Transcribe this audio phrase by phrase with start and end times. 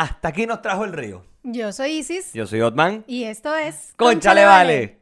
[0.00, 1.26] Hasta aquí nos trajo el río.
[1.42, 3.04] Yo soy Isis Yo soy Otman.
[3.06, 4.98] y esto es ¡Conchale, vale!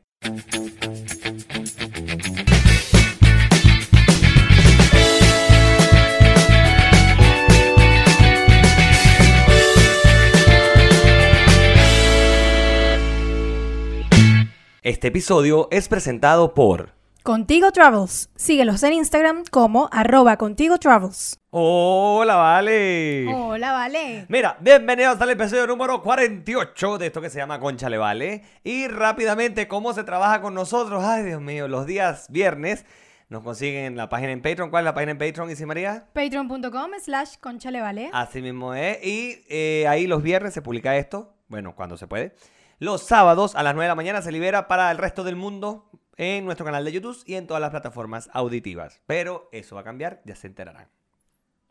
[14.82, 16.97] Este episodio es presentado por...
[17.28, 18.30] Contigo Travels.
[18.36, 21.38] Síguelos en Instagram como arroba Contigo Travels.
[21.50, 23.26] ¡Hola, vale!
[23.34, 24.24] Hola, vale.
[24.30, 28.44] Mira, bienvenidos al episodio número 48 de esto que se llama Conchale Vale.
[28.64, 31.04] Y rápidamente, ¿cómo se trabaja con nosotros?
[31.04, 32.86] Ay, Dios mío, los días viernes
[33.28, 34.70] nos consiguen en la página en Patreon.
[34.70, 36.06] ¿Cuál es la página en Patreon, Isi María?
[36.14, 38.08] Patreon.com slash Conchale vale.
[38.14, 39.04] Así mismo es.
[39.04, 41.34] Y eh, ahí los viernes se publica esto.
[41.48, 42.34] Bueno, cuando se puede.
[42.78, 45.90] Los sábados a las 9 de la mañana se libera para el resto del mundo
[46.18, 49.00] en nuestro canal de YouTube y en todas las plataformas auditivas.
[49.06, 50.88] Pero eso va a cambiar, ya se enterarán.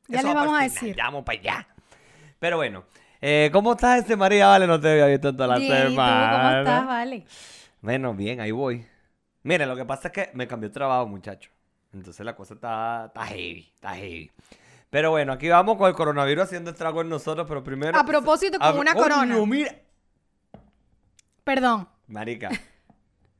[0.07, 0.95] Ya Eso les va vamos a el decir.
[0.95, 1.67] Ya vamos para allá.
[2.39, 2.85] Pero bueno,
[3.21, 4.47] eh, ¿cómo estás este María?
[4.47, 6.31] Vale, no te había visto en toda la Bien, ¿y tú semana.
[6.38, 7.25] cómo estás, vale?
[7.81, 8.85] Bueno, bien, ahí voy.
[9.44, 11.52] Mira, lo que pasa es que me cambió de trabajo, muchacho.
[11.94, 14.31] Entonces la cosa está, está heavy, está heavy.
[14.89, 17.97] Pero bueno, aquí vamos con el coronavirus haciendo estrago en nosotros, pero primero...
[17.97, 19.45] A propósito, con A- una ¡Coño, corona.
[19.45, 19.75] mira!
[21.44, 21.88] Perdón.
[22.07, 22.50] Marica,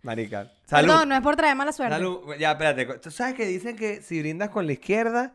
[0.08, 0.52] marica.
[0.66, 0.88] Salud.
[0.90, 1.94] Perdón, no es por traer mala suerte.
[1.96, 2.34] Salud.
[2.40, 2.86] Ya, espérate.
[3.00, 5.34] ¿Tú sabes que dicen que si brindas con la izquierda...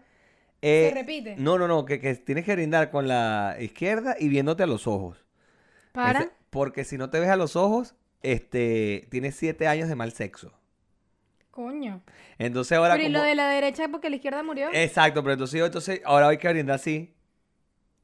[0.61, 1.37] eh, Se repite.
[1.39, 4.87] No, no, no, que, que tienes que brindar con la izquierda y viéndote a los
[4.89, 5.25] ojos.
[5.93, 6.21] Para.
[6.21, 10.13] Ese- porque si no te ves a los ojos, este, tienes siete años de mal
[10.13, 10.53] sexo.
[11.51, 12.03] Coño.
[12.39, 14.69] Entonces ahora Pero y lo de la derecha porque la izquierda murió.
[14.73, 17.15] Exacto, pero entonces, entonces ahora hay que brindar así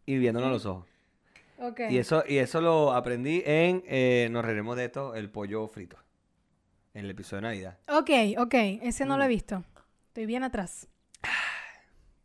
[0.07, 0.87] y viéndonos a los ojos.
[1.59, 1.81] ok.
[1.91, 5.97] Y eso, y eso lo aprendí en eh, Nos reiremos de esto, el pollo frito.
[6.99, 7.79] En el episodio de Navidad.
[7.87, 8.55] Ok, ok.
[8.83, 9.27] Ese no lo Mm.
[9.27, 9.65] he visto.
[10.09, 10.89] Estoy bien atrás.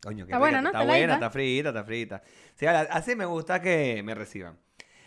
[0.02, 0.70] Coño, qué Está buena, ¿no?
[0.70, 2.22] Está Está buena, está frita, está frita.
[2.56, 4.58] Sí, así me gusta que me reciban.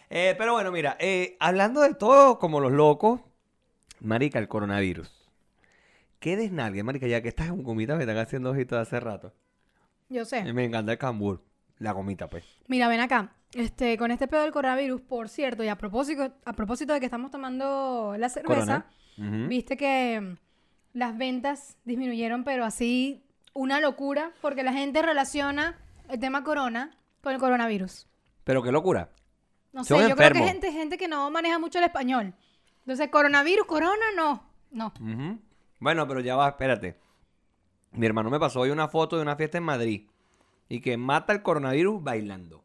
[0.10, 3.20] Eh, pero bueno, mira, eh, hablando de todo como los locos,
[4.00, 5.12] marica, el coronavirus.
[6.20, 7.06] ¿Qué desnalgue, marica?
[7.08, 9.34] Ya que estas gomitas me están haciendo ojitos hace rato.
[10.08, 10.46] Yo sé.
[10.54, 11.44] Me encanta el cambur.
[11.80, 12.46] La gomita, pues.
[12.68, 13.34] Mira, ven acá.
[13.54, 17.06] Este, con este pedo del coronavirus, por cierto, y a propósito, a propósito de que
[17.06, 18.90] estamos tomando la cerveza, Corona.
[19.18, 20.38] Viste que mm,
[20.94, 23.24] las ventas disminuyeron, pero así
[23.54, 25.78] una locura, porque la gente relaciona
[26.10, 28.08] el tema corona con el coronavirus.
[28.44, 29.10] Pero qué locura.
[29.74, 32.34] No sé, Son yo creo que gente, gente que no maneja mucho el español.
[32.82, 34.44] Entonces, coronavirus, corona, no.
[34.72, 34.94] No.
[35.80, 36.98] Bueno, pero ya va, espérate.
[37.92, 40.08] Mi hermano me pasó hoy una foto de una fiesta en Madrid.
[40.70, 42.64] Y que mata el coronavirus bailando.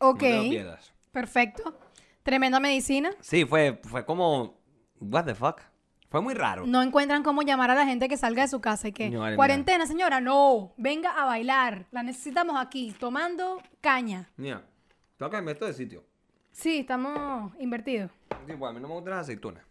[0.00, 0.92] No Ok, te lo pierdas.
[1.12, 1.78] perfecto.
[2.22, 3.10] Tremenda medicina.
[3.20, 4.59] Sí, fue, fue como.
[5.00, 5.62] What the fuck?
[6.10, 6.66] Fue muy raro.
[6.66, 9.86] No encuentran cómo llamar a la gente que salga de su casa y que cuarentena,
[9.86, 11.86] señora, no, venga a bailar.
[11.92, 14.28] La necesitamos aquí, tomando caña.
[14.36, 14.64] Mira,
[15.16, 16.04] tengo que cambiar esto de sitio.
[16.50, 18.10] Sí, estamos invertidos.
[18.46, 19.62] Sí, pues a mí no me gustan las aceitunas.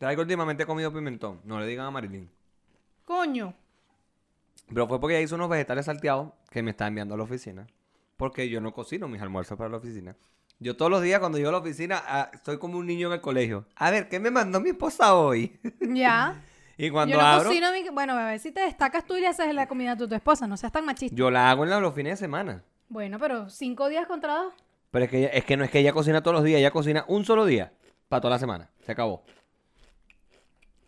[0.00, 1.40] Sabes que últimamente he comido pimentón.
[1.44, 2.30] No le digan a Marilyn.
[3.04, 3.52] Coño.
[4.68, 7.66] Pero fue porque ella hizo unos vegetales salteados que me está enviando a la oficina.
[8.16, 10.16] Porque yo no cocino mis almuerzos para la oficina.
[10.60, 13.14] Yo todos los días cuando llego a la oficina ah, estoy como un niño en
[13.14, 13.66] el colegio.
[13.76, 15.58] A ver, ¿qué me mandó mi esposa hoy?
[15.80, 16.42] Ya.
[16.76, 17.88] y cuando Yo no abro, cocino mi...
[17.90, 20.46] Bueno, bebé, si te destacas tú y le haces la comida a tu, tu esposa,
[20.48, 21.14] no seas tan machista.
[21.16, 22.64] yo la hago en la- los fines de semana.
[22.88, 24.54] Bueno, pero cinco días contra dos.
[24.90, 26.70] Pero es que, ella- es que no es que ella cocina todos los días, ella
[26.72, 27.72] cocina un solo día
[28.08, 28.70] para toda la semana.
[28.84, 29.24] Se acabó.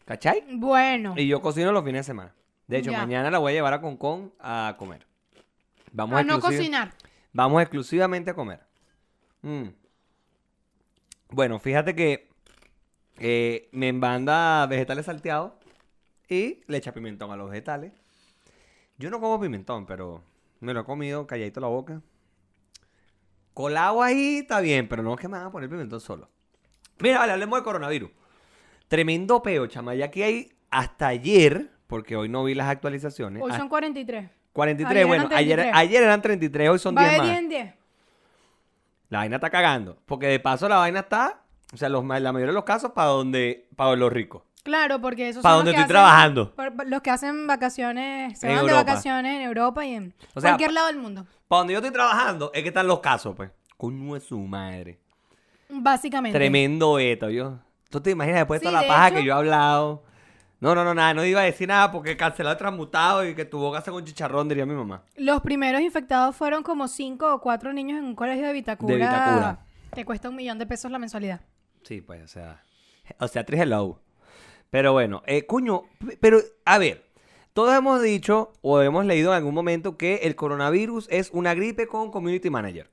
[0.05, 0.45] ¿Cachai?
[0.57, 1.15] Bueno.
[1.17, 2.35] Y yo cocino los fines de semana.
[2.67, 2.99] De hecho, Ya.
[2.99, 5.07] mañana la voy a llevar a Concon a comer.
[5.93, 6.93] Vamos A no exclusiv- cocinar.
[7.33, 8.61] Vamos exclusivamente a comer.
[9.43, 9.69] Mm.
[11.31, 12.29] Bueno, fíjate que
[13.19, 15.53] eh, me embanda vegetales salteados
[16.29, 17.93] y le echa pimentón a los vegetales.
[18.99, 20.23] Yo no como pimentón, pero
[20.61, 22.03] me lo he comido calladito la boca.
[23.55, 26.29] Colado ahí está bien, pero no es que me van a poner pimentón solo.
[26.99, 28.11] Mira, vale, hablemos de coronavirus.
[28.89, 29.95] Tremendo peo, chama.
[29.95, 33.43] Ya que hay hasta ayer, porque hoy no vi las actualizaciones.
[33.43, 34.31] Hoy son 43.
[34.53, 35.77] 43, ayer bueno, ayer, 33.
[35.77, 37.27] ayer eran 33, hoy son Va 10 de más.
[37.27, 37.75] 10 en 10.
[39.11, 39.99] La vaina está cagando.
[40.07, 41.43] Porque de paso la vaina está,
[41.75, 44.43] o sea, los, la mayoría de los casos para donde, para los ricos.
[44.63, 46.55] Claro, porque esos Para son donde estoy hacen- trabajando.
[46.87, 50.51] Los que hacen vacaciones, se En van de vacaciones en Europa y en O sea,
[50.51, 51.27] cualquier lado del mundo.
[51.49, 53.51] Para donde yo estoy trabajando es que están los casos, pues.
[53.77, 54.99] Coño es su madre.
[55.69, 56.39] Básicamente.
[56.39, 57.59] Tremendo esto, yo.
[57.89, 60.03] ¿Tú te imaginas después de Sí, toda la de paja hecho- que yo he hablado?
[60.61, 63.47] No, no, no, nada, no iba a decir nada porque cancelado el transmutado y que
[63.47, 65.03] tu boca se con chicharrón, diría mi mamá.
[65.17, 68.95] Los primeros infectados fueron como 5 o 4 niños en un colegio de Vitacura.
[68.95, 69.67] De Vitacura.
[69.95, 71.41] Que cuesta un millón de pesos la mensualidad.
[71.83, 72.63] Sí, pues, o sea.
[73.19, 74.01] O sea, tres hello.
[74.69, 77.07] Pero bueno, eh, coño, p- pero a ver,
[77.55, 81.87] todos hemos dicho o hemos leído en algún momento que el coronavirus es una gripe
[81.89, 82.89] con community manager.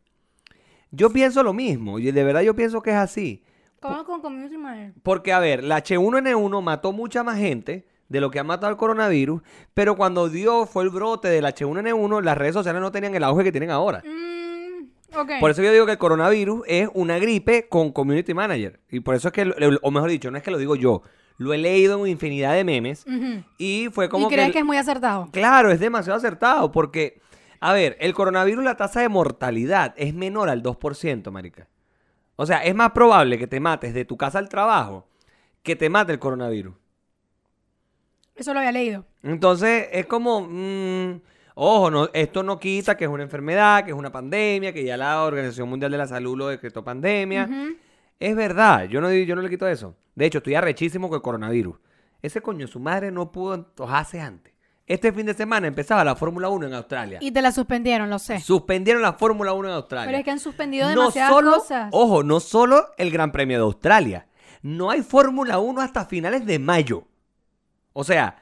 [0.90, 3.44] Yo pienso lo mismo, y de verdad yo pienso que es así.
[3.80, 4.94] ¿Cómo con community manager?
[5.04, 8.78] Porque, a ver, la H1N1 mató mucha más gente de lo que ha matado el
[8.78, 9.42] coronavirus,
[9.74, 13.44] pero cuando dio, fue el brote del H1N1, las redes sociales no tenían el auge
[13.44, 14.02] que tienen ahora.
[14.06, 15.32] Mm, ok.
[15.40, 18.80] Por eso yo digo que el coronavirus es una gripe con community manager.
[18.90, 21.04] Y por eso es que, o mejor dicho, no es que lo digo yo,
[21.38, 23.06] lo he leído en infinidad de memes
[23.58, 24.54] y fue como ¿Y crees que...
[24.54, 25.30] que es muy acertado?
[25.32, 27.22] Claro, es demasiado acertado porque,
[27.60, 31.68] a ver, el coronavirus, la tasa de mortalidad es menor al 2%, marica.
[32.38, 35.06] O sea, es más probable que te mates de tu casa al trabajo
[35.64, 36.74] que te mate el coronavirus.
[38.36, 39.06] Eso lo había leído.
[39.24, 41.20] Entonces, es como, mm,
[41.56, 44.96] ojo, no, esto no quita que es una enfermedad, que es una pandemia, que ya
[44.96, 47.50] la Organización Mundial de la Salud lo decretó pandemia.
[48.20, 49.96] Es verdad, yo no, yo no le quito eso.
[50.16, 51.78] De hecho, estoy arrechísimo con el coronavirus.
[52.22, 54.54] Ese coño, su madre no pudo antojarse antes.
[54.88, 57.20] Este fin de semana empezaba la Fórmula 1 en Australia.
[57.22, 58.40] Y te la suspendieron, lo sé.
[58.40, 60.06] Suspendieron la Fórmula 1 en Australia.
[60.06, 61.90] Pero es que han suspendido no demasiadas solo, cosas.
[61.92, 64.28] ojo, no solo el Gran Premio de Australia.
[64.62, 67.04] No hay Fórmula 1 hasta finales de mayo.
[67.92, 68.38] O sea,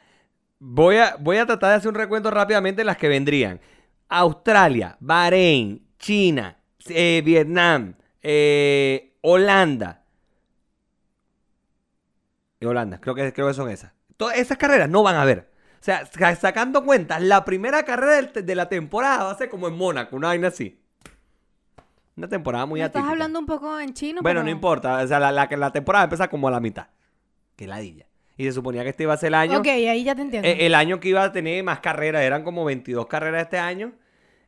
[0.59, 3.59] voy a, voy a tratar de hacer un recuento rápidamente de las que vendrían.
[4.07, 6.59] Australia, Bahrein, China,
[6.89, 10.03] eh, Vietnam, eh, Holanda.
[12.59, 13.93] Y Holanda, creo que, creo que son esas.
[14.15, 15.54] Todas esas carreras no van a haber.
[15.85, 19.67] O sea, sa- sacando cuentas, la primera carrera de la temporada va a ser como
[19.67, 20.79] en Mónaco, una vaina así.
[22.17, 23.11] Una temporada muy Me estás atípica.
[23.11, 25.03] hablando un poco en chino, Bueno, pero- no importa.
[25.03, 26.87] O sea, la, la, la temporada empieza como a la mitad.
[27.55, 28.07] Que ladilla.
[28.35, 29.59] Y se suponía que este iba a ser el año.
[29.59, 30.47] Ok, ahí ya te entiendo.
[30.47, 32.23] eh, el año que iba a tener más carreras.
[32.23, 33.93] Eran como 22 carreras este año.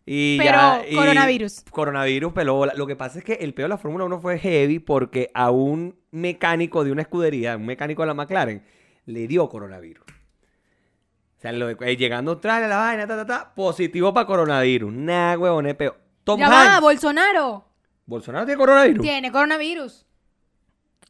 [0.07, 1.65] Y Pero ya, y- coronavirus.
[1.69, 2.73] Coronavirus, bola.
[2.75, 5.51] Lo que pasa es que el peor de la Fórmula 1 fue heavy porque a
[5.51, 8.63] un mecánico de una escudería, un mecánico de la McLaren,
[9.05, 10.05] le dio coronavirus.
[11.47, 14.91] Sea, lo de- eh, llegando a Australia, la vaina, ta, ta, ta, positivo para coronavirus.
[14.91, 15.97] Nah, huevón, es peor.
[16.23, 16.81] Tom ya va, Hanks.
[16.81, 17.65] Bolsonaro.
[18.05, 19.01] Bolsonaro tiene coronavirus.
[19.01, 20.05] Tiene coronavirus.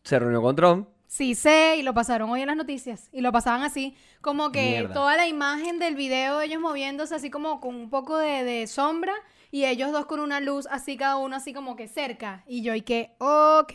[0.03, 0.87] Se reunió con Trump.
[1.07, 3.09] Sí sé, y lo pasaron hoy en las noticias.
[3.11, 4.93] Y lo pasaban así, como que Mierda.
[4.93, 8.67] toda la imagen del video de ellos moviéndose así como con un poco de, de
[8.67, 9.13] sombra
[9.49, 12.43] y ellos dos con una luz así cada uno así como que cerca.
[12.45, 13.73] Y yo y que, ok.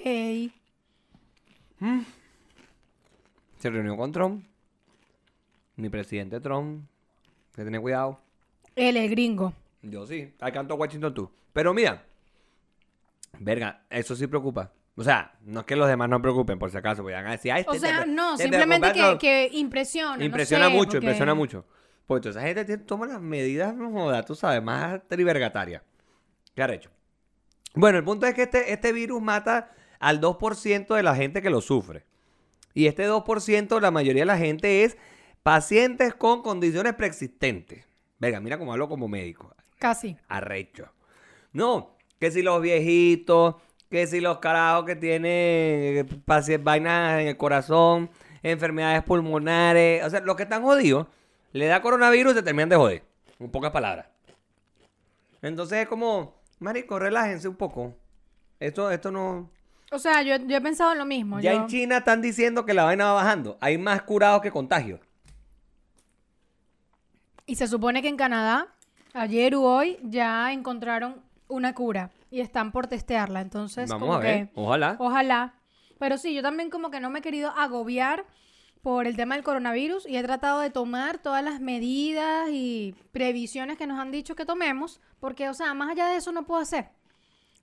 [3.59, 4.45] Se reunió con Trump.
[5.77, 6.85] Mi presidente Trump.
[7.55, 8.21] Que tiene cuidado.
[8.77, 9.53] Él es gringo.
[9.83, 10.33] Yo sí.
[10.41, 11.31] I canto Washington tú.
[11.53, 12.05] Pero mira.
[13.39, 14.73] Verga, eso sí preocupa.
[14.95, 17.03] O sea, no es que los demás no preocupen, por si acaso.
[17.03, 19.19] Vayan a decir, "Ay, O este sea, te- no, este te simplemente que, todo".
[19.19, 20.17] que impresiona.
[20.19, 21.65] no Impresiona sé, mucho, porque- impresiona mucho.
[22.07, 25.83] Pues toda esa gente toma las medidas, no joda, tú sabes, más trivergatarias.
[26.55, 26.91] ¿Qué ha hecho?
[27.75, 31.49] Bueno, el punto es que este, este virus mata al 2% de la gente que
[31.49, 32.05] lo sufre.
[32.75, 34.99] Y este 2%, la mayoría de la gente es
[35.43, 37.85] pacientes con condiciones preexistentes.
[38.19, 39.55] Venga, mira cómo hablo como médico.
[39.79, 40.17] Casi.
[40.29, 40.89] Arrecho.
[41.53, 43.57] No, que si los viejitos,
[43.91, 48.11] que si los carajos que tienen eh, vainas en el corazón,
[48.43, 51.07] enfermedades pulmonares, o sea, los que están jodidos,
[51.53, 53.03] le da coronavirus y se terminan de joder.
[53.39, 54.07] En pocas palabras.
[55.43, 57.95] Entonces es como, marico, relájense un poco.
[58.61, 59.51] Esto, esto no...
[59.91, 61.41] O sea, yo, yo he pensado en lo mismo.
[61.41, 63.59] Ya yo- en China están diciendo que la vaina va bajando.
[63.61, 65.01] Hay más curados que contagios.
[67.47, 68.69] Y se supone que en Canadá,
[69.15, 73.41] ayer u hoy, ya encontraron una cura y están por testearla.
[73.41, 74.97] Entonces, Vamos como a ver, que, ojalá.
[74.99, 75.55] ojalá.
[75.99, 78.25] Pero sí, yo también como que no me he querido agobiar
[78.83, 83.79] por el tema del coronavirus y he tratado de tomar todas las medidas y previsiones
[83.79, 86.61] que nos han dicho que tomemos, porque, o sea, más allá de eso no puedo
[86.61, 86.89] hacer.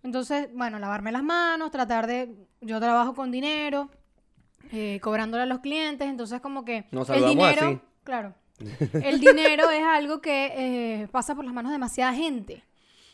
[0.01, 2.34] Entonces, bueno, lavarme las manos, tratar de...
[2.62, 3.89] Yo trabajo con dinero,
[4.72, 7.68] eh, cobrándole a los clientes, entonces como que Nos el dinero...
[7.68, 7.80] así.
[8.06, 8.34] Claro.
[8.94, 12.63] El dinero es algo que eh, pasa por las manos de demasiada gente.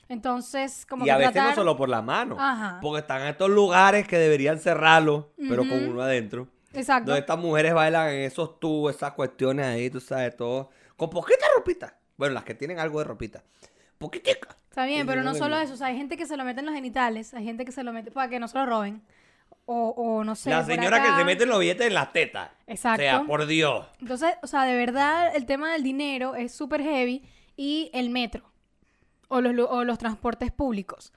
[0.07, 1.49] Entonces, como y que a veces tratar...
[1.51, 2.37] no solo por la mano.
[2.39, 2.79] Ajá.
[2.81, 6.47] Porque están en estos lugares que deberían cerrarlo, pero con uno adentro.
[6.73, 7.11] Exacto.
[7.11, 10.69] Donde estas mujeres bailan en esos tubos, esas cuestiones ahí, tú sabes, todo.
[10.95, 11.95] Con poquita ropita.
[12.17, 13.43] Bueno, las que tienen algo de ropita.
[13.97, 14.55] Poquitica.
[14.69, 15.73] Está bien, pero no solo eso.
[15.73, 17.83] O sea, hay gente que se lo mete en los genitales, hay gente que se
[17.83, 19.01] lo mete para que no se lo roben.
[19.67, 20.51] O, o no sé.
[20.51, 22.51] la señora que se mete los billetes en las tetas.
[22.67, 23.01] Exacto.
[23.01, 23.87] O sea, por Dios.
[23.99, 27.23] Entonces, o sea, de verdad, el tema del dinero es súper heavy
[27.57, 28.43] y el metro
[29.27, 31.13] o los, o los transportes públicos.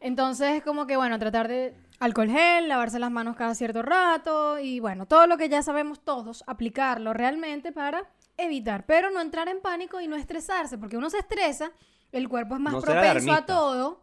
[0.00, 4.80] Entonces, como que, bueno, tratar de alcohol gel, lavarse las manos cada cierto rato y,
[4.80, 8.04] bueno, todo lo que ya sabemos todos, aplicarlo realmente para
[8.36, 11.70] evitar, pero no entrar en pánico y no estresarse, porque uno se estresa,
[12.10, 14.00] el cuerpo es más No propenso a todo,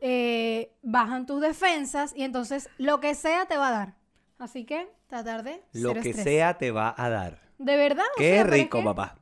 [0.00, 3.94] eh, bajan tus defensas y entonces lo que sea te va a dar.
[4.38, 6.22] Así que tratar de Lo que estrés.
[6.24, 7.40] sea te va a dar.
[7.58, 8.04] De verdad.
[8.14, 9.18] o Qué sea, es rico, que- papá.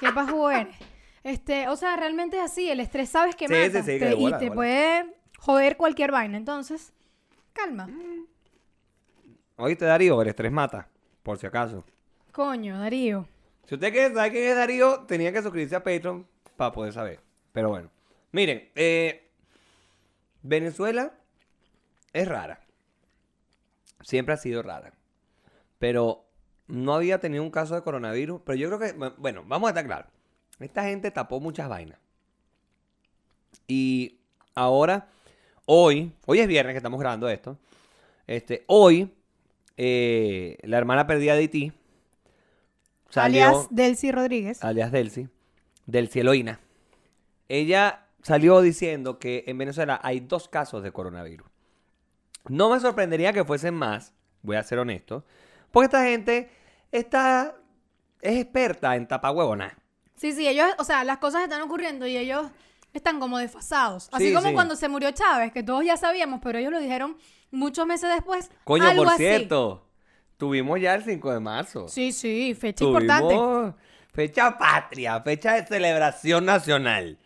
[0.00, 0.74] Qué pajú eres.
[1.22, 2.70] Este, o sea, realmente es así.
[2.70, 3.82] El estrés sabes que Sí, mata.
[3.84, 4.54] sí, sí, que te- de y te bola.
[4.54, 6.38] puede joder cualquier vaina.
[6.38, 6.94] Entonces,
[7.52, 7.88] calma.
[9.56, 10.88] Oíste, Darío, el estrés mata,
[11.22, 11.84] por si acaso.
[12.32, 13.28] Coño, Darío.
[13.66, 16.26] Si usted quiere saber quién es Darío, tenía que suscribirse a Patreon
[16.56, 17.20] para poder saber.
[17.52, 17.90] Pero bueno.
[18.32, 19.29] Miren, eh,
[20.42, 21.12] Venezuela
[22.12, 22.60] es rara.
[24.02, 24.92] Siempre ha sido rara.
[25.78, 26.24] Pero
[26.66, 28.40] no había tenido un caso de coronavirus.
[28.44, 30.10] Pero yo creo que, bueno, vamos a estar claros.
[30.58, 31.98] Esta gente tapó muchas vainas.
[33.66, 34.18] Y
[34.54, 35.08] ahora,
[35.64, 37.58] hoy, hoy es viernes que estamos grabando esto.
[38.26, 39.12] Este, hoy,
[39.76, 41.72] eh, la hermana perdida de Haití
[43.08, 44.62] salió, Alias Delcy Rodríguez.
[44.62, 45.28] alias Delcy,
[45.86, 46.60] del Cieloína.
[47.48, 51.46] Ella salió diciendo que en Venezuela hay dos casos de coronavirus.
[52.48, 55.24] No me sorprendería que fuesen más, voy a ser honesto,
[55.70, 56.50] porque esta gente
[56.90, 57.54] está,
[58.20, 59.74] es experta en tapahuevonas.
[60.16, 62.46] Sí, sí, ellos, o sea, las cosas están ocurriendo y ellos
[62.92, 64.08] están como desfasados.
[64.12, 64.54] Así Sí, como sí.
[64.54, 67.16] cuando se murió Chávez, que todos ya sabíamos, pero ellos lo dijeron
[67.50, 68.50] muchos meses después.
[68.64, 69.22] Coño, algo por así.
[69.22, 69.86] cierto,
[70.36, 71.88] tuvimos ya el 5 de marzo.
[71.88, 73.34] Sí, sí, fecha importante.
[73.34, 73.74] Tuvimos
[74.12, 77.18] fecha patria, fecha de celebración nacional.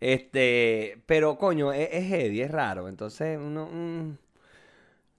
[0.00, 2.88] Este, pero coño, es, es heavy, es raro.
[2.88, 3.68] Entonces, uno.
[3.70, 4.12] mm,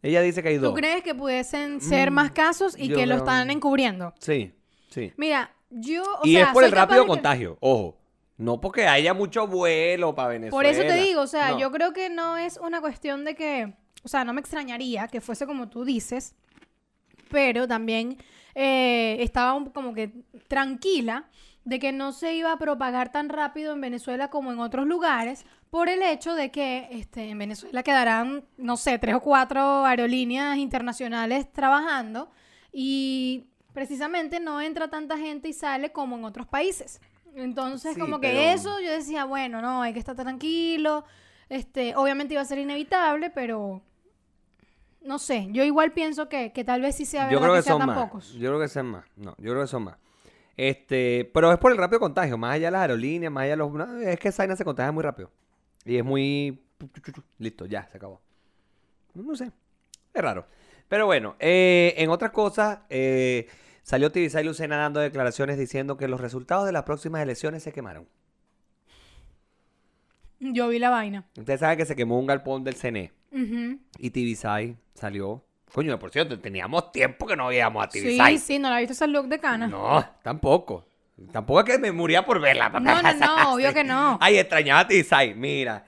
[0.03, 0.75] ella dice que hay ¿Tú dos.
[0.75, 4.13] crees que pudiesen ser Mm, más casos y que lo están encubriendo?
[4.19, 4.51] Sí,
[4.89, 5.13] sí.
[5.17, 7.97] Mira, yo, o y sea, es por el rápido que- contagio, ojo.
[8.37, 10.51] No porque haya mucho vuelo para Venezuela.
[10.51, 11.59] Por eso te digo, o sea, No.
[11.59, 13.71] yo creo que no es una cuestión de que,
[14.03, 16.33] o sea, no me extrañaría que fuese como tú dices,
[17.29, 18.17] pero también
[18.55, 20.11] eh, estaba un- como que
[20.47, 21.29] tranquila
[21.63, 25.45] de que no se iba a propagar tan rápido en Venezuela como en otros lugares
[25.69, 30.57] por el hecho de que este, en Venezuela quedarán, no sé, tres o cuatro aerolíneas
[30.57, 32.31] internacionales trabajando
[32.73, 36.99] y precisamente no entra tanta gente y sale como en otros países.
[37.35, 41.05] Entonces, Sí, como que pero- eso yo decía, bueno, no, hay que estar tranquilo.
[41.47, 43.81] Este, obviamente iba a ser inevitable, pero
[45.03, 47.59] no sé, yo igual pienso que, que tal vez sí sea Yo verdad creo que,
[47.59, 48.05] que sean son tan más.
[48.09, 48.33] pocos.
[48.33, 49.05] Yo creo que son más.
[49.15, 49.97] No, yo creo que son más.
[50.57, 53.57] Este, pero es por el rápido contagio, más allá de las aerolíneas, más allá de
[53.57, 54.01] los.
[54.03, 55.31] es que esa vaina se contagia muy rápido.
[55.85, 56.63] Y es muy.
[57.39, 58.21] Listo, ya, se acabó.
[59.13, 59.51] No sé.
[60.13, 60.45] Es raro.
[60.87, 63.47] Pero bueno, eh, en otras cosas, eh,
[63.81, 68.07] salió Tibisay Lucena dando declaraciones diciendo que los resultados de las próximas elecciones se quemaron.
[70.39, 71.25] Yo vi la vaina.
[71.37, 73.11] Ustedes saben que se quemó un galpón del CNE.
[73.31, 73.79] Ujú.
[73.99, 75.43] Y Tibisay salió.
[75.73, 78.37] Coño, por cierto, teníamos tiempo que no veíamos a Sí, Tibisay.
[78.37, 79.67] sí, no la viste ese look de cana.
[79.67, 80.85] No, tampoco.
[81.31, 82.69] Tampoco es que me moría por verla.
[82.69, 84.17] No, no, no, obvio que no.
[84.21, 85.85] Ay, extrañaba a Tibisay, mira.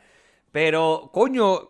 [0.52, 1.70] Pero, coño,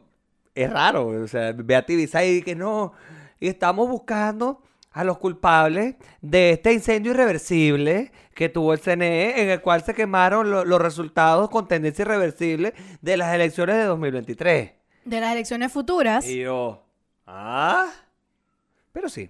[0.53, 1.07] es raro.
[1.07, 2.93] O sea, ve a Tibisay y que no.
[3.39, 9.49] Y estamos buscando a los culpables de este incendio irreversible que tuvo el CNE, en
[9.49, 14.71] el cual se quemaron lo- los resultados con tendencia irreversible de las elecciones de 2023.
[15.05, 16.25] De las elecciones futuras.
[16.27, 16.83] Y yo,
[17.25, 17.87] ah,
[18.93, 19.29] pero sí.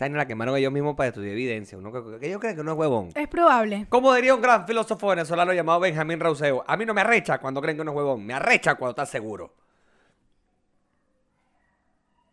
[0.00, 1.78] No la quemaron ellos mismos para estudiar evidencia.
[1.78, 3.08] Uno que, que ellos creen que no es huevón.
[3.14, 3.86] Es probable.
[3.88, 7.62] Como diría un gran filósofo venezolano llamado Benjamín Rauseo, a mí no me arrecha cuando
[7.62, 9.54] creen que uno es huevón, me arrecha cuando estás seguro.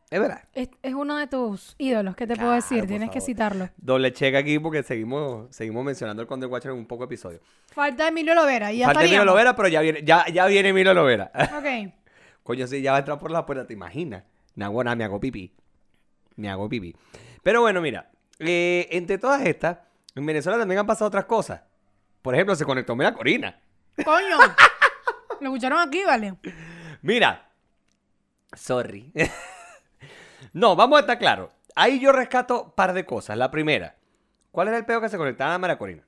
[0.09, 0.43] Es verdad.
[0.53, 2.79] Es, es uno de tus ídolos, ¿qué te puedo Claro, decir?
[2.79, 3.25] por Tienes que favor.
[3.25, 3.69] citarlo.
[3.77, 7.39] Doble check aquí porque seguimos, seguimos mencionando el Conde Watcher en un poco episodio.
[7.71, 9.33] Falta Emilio Lovera y ya Falta Emilio estaríamos.
[9.33, 11.31] Lovera, pero ya viene, ya, ya viene Emilio Lovera.
[11.57, 11.93] Ok.
[12.43, 14.23] Coño, sí, ya va a entrar por la puerta, ¿te imaginas?
[14.55, 15.51] Nagona, me hago pipí.
[16.35, 16.95] Me hago pipí.
[17.43, 18.09] Pero bueno, mira,
[18.39, 19.79] eh, entre todas estas,
[20.15, 21.61] en Venezuela también han pasado otras cosas.
[22.21, 23.59] Por ejemplo, se conectó Mira Corina.
[24.03, 24.37] Coño.
[25.41, 26.35] Lo escucharon aquí, vale.
[27.01, 27.49] Mira.
[28.55, 29.11] Sorry.
[30.53, 31.49] no, vamos a estar claros.
[31.75, 33.37] Ahí yo rescato un par de cosas.
[33.37, 33.95] La primera,
[34.51, 36.03] ¿cuál era el peo que se conectaba a Mara Corina?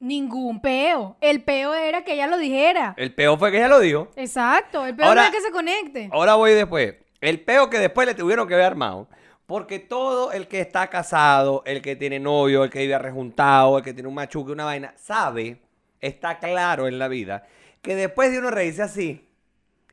[0.00, 1.16] Ningún peo.
[1.20, 2.94] El peo era que ella lo dijera.
[2.96, 4.08] El peo fue que ella lo dijo.
[4.16, 4.84] Exacto.
[4.84, 6.10] El peo Ahora- no era que se conecte.
[6.12, 6.96] Ahora voy después.
[7.20, 9.08] El peo que después le tuvieron que ver armado.
[9.52, 13.84] Porque todo el que está casado, el que tiene novio, el que vive rejuntado, el
[13.84, 15.60] que tiene un machuque, una vaina, sabe,
[16.00, 17.46] está claro en la vida,
[17.82, 19.28] que después de uno reírse así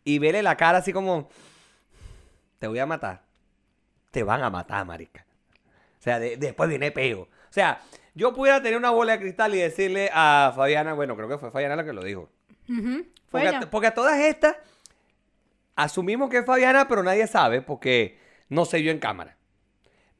[0.06, 1.28] y verle la cara así como,
[2.58, 3.22] te voy a matar.
[4.12, 5.25] Te van a matar, marica.
[6.00, 7.24] O sea, de- después viene peo.
[7.24, 7.82] O sea,
[8.16, 11.51] yo pudiera tener una bola de cristal y decirle a Fabiana, bueno, creo que fue
[11.51, 12.30] Fabiana la que lo dijo.
[13.30, 14.56] Porque, a, porque a todas estas
[15.75, 19.36] asumimos que es Fabiana, pero nadie sabe porque no se vio en cámara.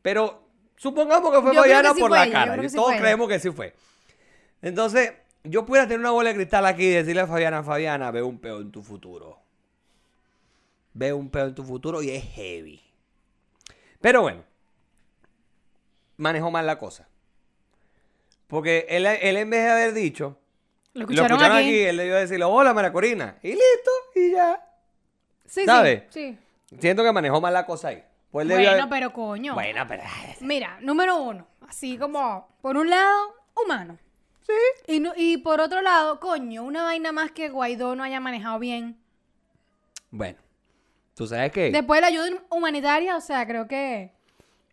[0.02, 2.64] Pero supongamos que fue Yo que sí por fue la cara.
[2.64, 3.74] Y todos fue creemos que sí fue.
[4.62, 5.14] Entonces,
[5.44, 8.40] yo pudiera tener una bola de cristal aquí y decirle a Fabiana, Fabiana, veo un
[8.40, 9.40] peo en tu futuro.
[10.94, 12.82] Veo un peo en tu futuro y es heavy.
[14.02, 14.44] Pero bueno,
[16.18, 17.08] manejó mal la cosa.
[18.48, 20.40] Porque él, él en vez de haber dicho,
[20.94, 21.56] Lo lo escucharon, aquí.
[21.56, 21.80] aquí.
[21.82, 23.38] él debió decirle, hola Mara Corina.
[23.44, 24.66] Y listo, y ya.
[25.46, 26.08] Sí, ¿Sabe?
[26.10, 26.38] sí.
[26.70, 26.78] sí.
[26.80, 28.04] Siento que manejó mal la cosa ahí.
[28.32, 29.54] Pues Bueno, pero coño.
[29.56, 30.04] Bueno, pero...
[30.42, 33.34] Mira, número uno, así como, por un lado,
[33.64, 33.98] humano.
[34.42, 34.54] Sí.
[34.96, 38.60] Y, no- y por otro lado, coño, una vaina más que Guaidó no haya manejado
[38.60, 39.00] bien.
[40.12, 40.40] Bueno,
[41.16, 41.72] tú sabes que...
[41.72, 44.12] Después de la ayuda humanitaria, o sea, creo que...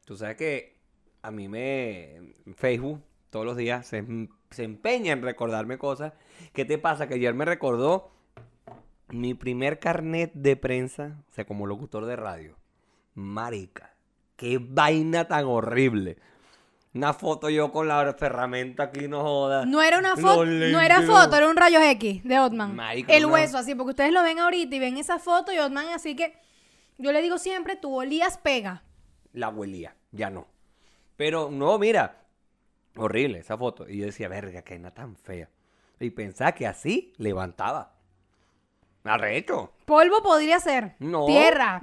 [0.05, 0.77] Tú sabes que
[1.23, 2.35] a mí me...
[2.57, 4.05] Facebook todos los días se,
[4.51, 6.13] se empeña en recordarme cosas.
[6.53, 7.09] ¿Qué te pasa?
[7.09, 8.11] Que ayer me recordó
[9.09, 12.57] mi primer carnet de prensa, o sea, como locutor de radio.
[13.17, 13.95] Marica,
[14.37, 16.19] qué vaina tan horrible.
[16.93, 19.67] Una foto yo con la ferramenta aquí, no jodas.
[19.67, 22.77] No era una foto, no era foto, era un rayo X de Otman.
[22.77, 23.29] Marico, el no.
[23.29, 26.39] hueso, así, porque ustedes lo ven ahorita y ven esa foto y Otman, así que
[26.99, 28.83] yo le digo siempre, tú olías pega.
[29.33, 30.47] La huelía, ya no.
[31.17, 32.23] Pero no, mira,
[32.97, 33.89] horrible esa foto.
[33.89, 35.49] Y yo decía, verga, qué vaina tan fea.
[36.01, 37.95] Y pensaba que así levantaba.
[39.05, 39.73] Arrecho.
[39.87, 40.97] Polvo podría ser.
[40.99, 41.25] No.
[41.25, 41.81] Tierra.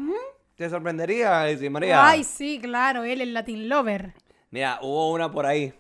[0.56, 2.08] Te sorprendería, decir María.
[2.08, 4.14] Ay, sí, claro, él, el Latin Lover.
[4.52, 5.74] Mira, hubo una por ahí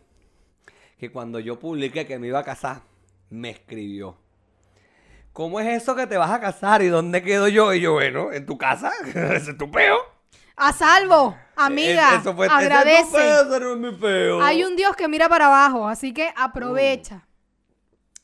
[0.98, 2.82] que cuando yo publiqué que me iba a casar,
[3.30, 4.18] me escribió.
[5.32, 7.74] ¿Cómo es eso que te vas a casar y dónde quedo yo?
[7.74, 9.98] Y yo, bueno, en tu casa, ese es tu peo.
[10.56, 12.16] A salvo, amiga.
[12.16, 13.18] Eso fue, ese es tu agradece.
[13.18, 14.42] peo, ese no es mi peo.
[14.42, 17.28] Hay un Dios que mira para abajo, así que aprovecha.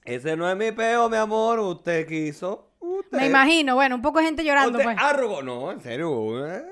[0.03, 1.59] Ese no es mi peo, mi amor.
[1.59, 2.68] Usted quiso.
[2.99, 3.17] Usted.
[3.17, 4.97] Me imagino, bueno, un poco de gente llorando, Usted pues.
[4.99, 5.41] arrogó.
[5.41, 6.47] No, en serio.
[6.55, 6.63] ¿eh?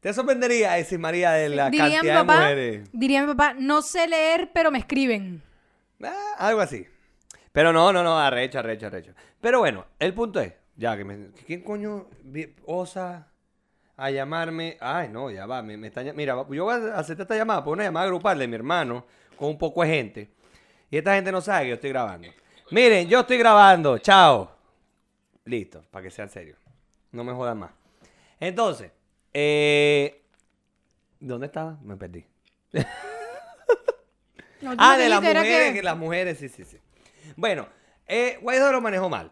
[0.00, 2.88] Te sorprendería decir María de la diría mi cantidad de mujeres.
[2.92, 5.42] diría mi papá, no sé leer, pero me escriben.
[6.02, 6.86] Ah, algo así.
[7.52, 9.12] Pero no, no, no, arrecho, arrecho, arrecho.
[9.40, 11.30] Pero bueno, el punto es, ya que me.
[11.46, 12.06] ¿Quién coño
[12.66, 13.26] osa
[13.96, 14.76] a llamarme?
[14.80, 17.72] Ay, no, ya va, me, me llam- Mira, yo voy a hacerte esta llamada, por
[17.72, 19.04] una llamada grupal de mi hermano
[19.36, 20.30] con un poco de gente.
[20.90, 22.28] Y esta gente no sabe que yo estoy grabando.
[22.70, 24.52] Miren, yo estoy grabando, chao.
[25.48, 26.58] Listo, para que sean serios.
[27.12, 27.70] No me jodan más.
[28.38, 28.92] Entonces,
[29.32, 30.22] eh,
[31.20, 31.78] ¿dónde estaba?
[31.82, 32.24] Me perdí.
[34.76, 36.78] Ah, de las mujeres, que- que las mujeres, sí, sí, sí.
[37.36, 37.68] Bueno,
[38.08, 39.30] eh, Guaidó lo manejó mal.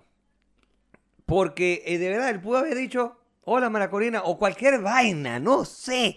[1.26, 6.16] Porque eh, de verdad él pudo haber dicho, hola Maracorina, o cualquier vaina, no sé.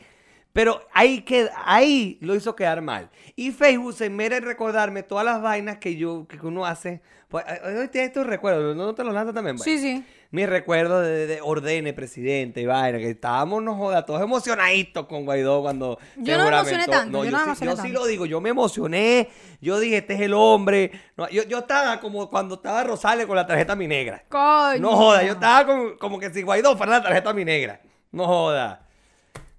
[0.60, 3.10] Pero ahí, que, ahí lo hizo quedar mal.
[3.38, 7.02] Y Facebook se mera en recordarme todas las vainas que yo, que uno hace.
[7.30, 9.56] Pues, eh, hoy tienes estos recuerdos, ¿no te los lanzas también?
[9.56, 10.04] Bueno, Sí, sí.
[10.32, 15.24] mis recuerdos de, de ordene presidente y vaina, que estábamos, no joda, todos emocionaditos con
[15.24, 18.00] Guaidó cuando Yo no me emocioné tanto, yo no sí, emocioné yo sí tanto.
[18.02, 19.30] lo digo, yo me emocioné,
[19.62, 20.92] yo dije, este es el hombre.
[21.16, 24.26] No, yo, yo estaba como cuando estaba Rosales con la tarjeta mi negra.
[24.28, 24.80] Coño.
[24.80, 27.80] No joda, yo estaba como, como que si Guaidó fuera la tarjeta mi negra.
[28.12, 28.89] No joda.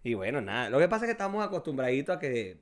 [0.03, 2.59] Y bueno, nada, lo que pasa es que estamos acostumbraditos a que,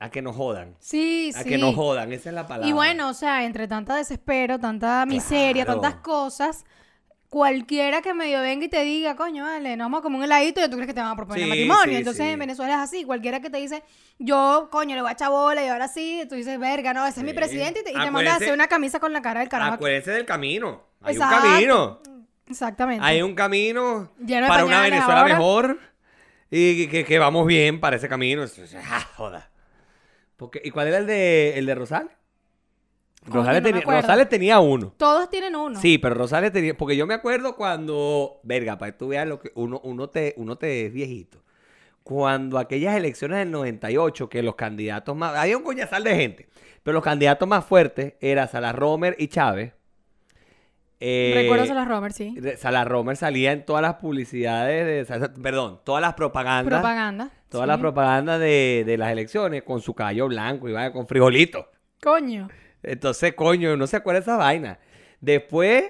[0.00, 0.74] a que nos jodan.
[0.80, 1.48] Sí, A sí.
[1.50, 2.68] que nos jodan, esa es la palabra.
[2.68, 5.80] Y bueno, o sea, entre tanta desespero, tanta miseria, Claro.
[5.80, 6.64] tantas cosas,
[7.28, 10.60] cualquiera que medio venga y te diga, coño, vale, nos vamos a comer un heladito
[10.64, 11.84] y tú crees que te van a proponer Sí, matrimonio.
[11.92, 12.32] sí, Entonces sí.
[12.32, 13.04] en Venezuela es así.
[13.04, 13.82] Cualquiera que te dice,
[14.18, 17.20] yo, coño, le voy a echar bola y ahora sí, tú dices, verga, no, ese
[17.20, 19.40] es mi presidente y te, y te mandas a hacer una camisa con la cara
[19.40, 19.74] del carajo.
[19.74, 20.82] Acuérdense del camino.
[21.02, 21.36] Hay Exacto.
[21.46, 22.00] un camino.
[22.48, 23.04] Exactamente.
[23.04, 25.34] Hay un camino Lleno para una Venezuela ahora.
[25.34, 25.78] mejor
[26.56, 28.44] y que, que vamos bien para ese camino.
[28.84, 29.50] Ah, joda.
[30.36, 32.12] Porque, ¿Y cuál era el de, el de Rosales?
[33.26, 33.82] Rosales, no tenía.
[33.82, 34.94] Rosales tenía uno.
[34.96, 35.80] Todos tienen uno.
[35.80, 36.76] Sí, pero Rosales tenía.
[36.76, 38.40] Porque yo me acuerdo cuando.
[38.42, 39.50] Verga, para que tú veas lo que.
[39.54, 41.42] Uno, uno, te, uno te es viejito.
[42.02, 45.36] Cuando aquellas elecciones del 98, que los candidatos más.
[45.36, 46.48] Había un coñazal de gente.
[46.82, 49.72] Pero los candidatos más fuertes eran Salas Romer y Chávez.
[50.98, 52.36] Eh, Recuerdo a las Romer, sí.
[52.56, 55.28] Salas Romer salía en todas las publicidades de.
[55.42, 56.72] Perdón, todas las propagandas.
[56.72, 57.30] Propaganda.
[57.50, 57.68] Todas sí.
[57.68, 61.70] las propagandas de, de las elecciones con su caballo blanco y vaya con frijolito.
[62.02, 62.48] Coño.
[62.82, 64.78] Entonces, coño, no se acuerda de esa vaina.
[65.20, 65.84] Después,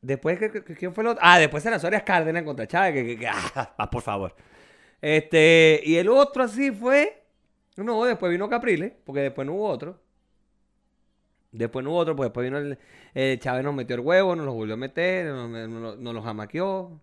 [0.00, 1.20] después, ¿qué- qué- ¿quién fue el otro?
[1.24, 4.34] Ah, después las Arias Cárdenas contra Chávez, que, que- que- ah, ah, por favor.
[5.00, 7.22] Este, y el otro así fue,
[7.76, 9.98] no, después vino Capriles, porque después no hubo otro.
[11.52, 12.78] Después no hubo otro, porque después vino el,
[13.14, 16.22] el Chávez nos metió el huevo, nos lo volvió a meter, nos, nos, nos lo
[16.22, 17.00] jamaqueó.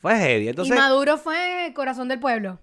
[0.00, 0.48] Fue heavy.
[0.48, 2.58] Entonces, y Maduro fue corazón del pueblo.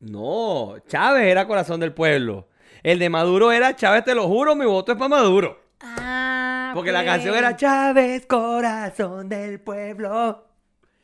[0.00, 2.48] no, Chávez era corazón del pueblo.
[2.82, 5.60] El de Maduro era Chávez, te lo juro, mi voto es para Maduro.
[5.80, 10.44] Ah, Porque la canción era Chávez, corazón del pueblo.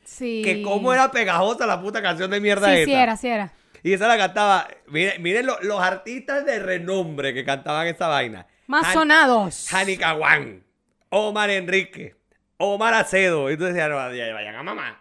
[0.04, 0.42] Sí.
[0.44, 2.84] Que cómo era pegajosa la puta canción de mierda Sí, esa.
[2.84, 3.52] sí era, sí era.
[3.82, 4.68] Y esa la cantaba.
[4.88, 8.46] Miren, miren lo- los artistas de renombre que cantaban esa vaina.
[8.72, 9.70] Más Han- sonados.
[9.70, 10.64] Hani Caguán,
[11.10, 12.16] Omar Enrique,
[12.56, 13.50] Omar Acedo.
[13.50, 14.98] Y tú decías, vayan a mamá.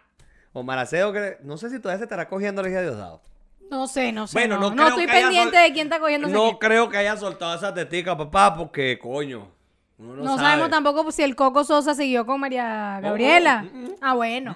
[0.52, 3.22] Omar Acedo, que no sé si todavía se estará cogiendo la hija de Diosdado.
[3.70, 4.34] No sé, no sé.
[4.38, 6.58] Bueno, no, no no creo estoy que haya pendiente sol- de quién está cogiendo No
[6.58, 9.48] creo que haya soltado esa tetica, papá, porque coño.
[9.96, 10.38] No, no, sabe.
[10.48, 13.64] sabemos tampoco si el Coco Sosa siguió con María Gabriela.
[13.66, 13.94] oh, mm, mm.
[14.02, 14.54] Ah, bueno.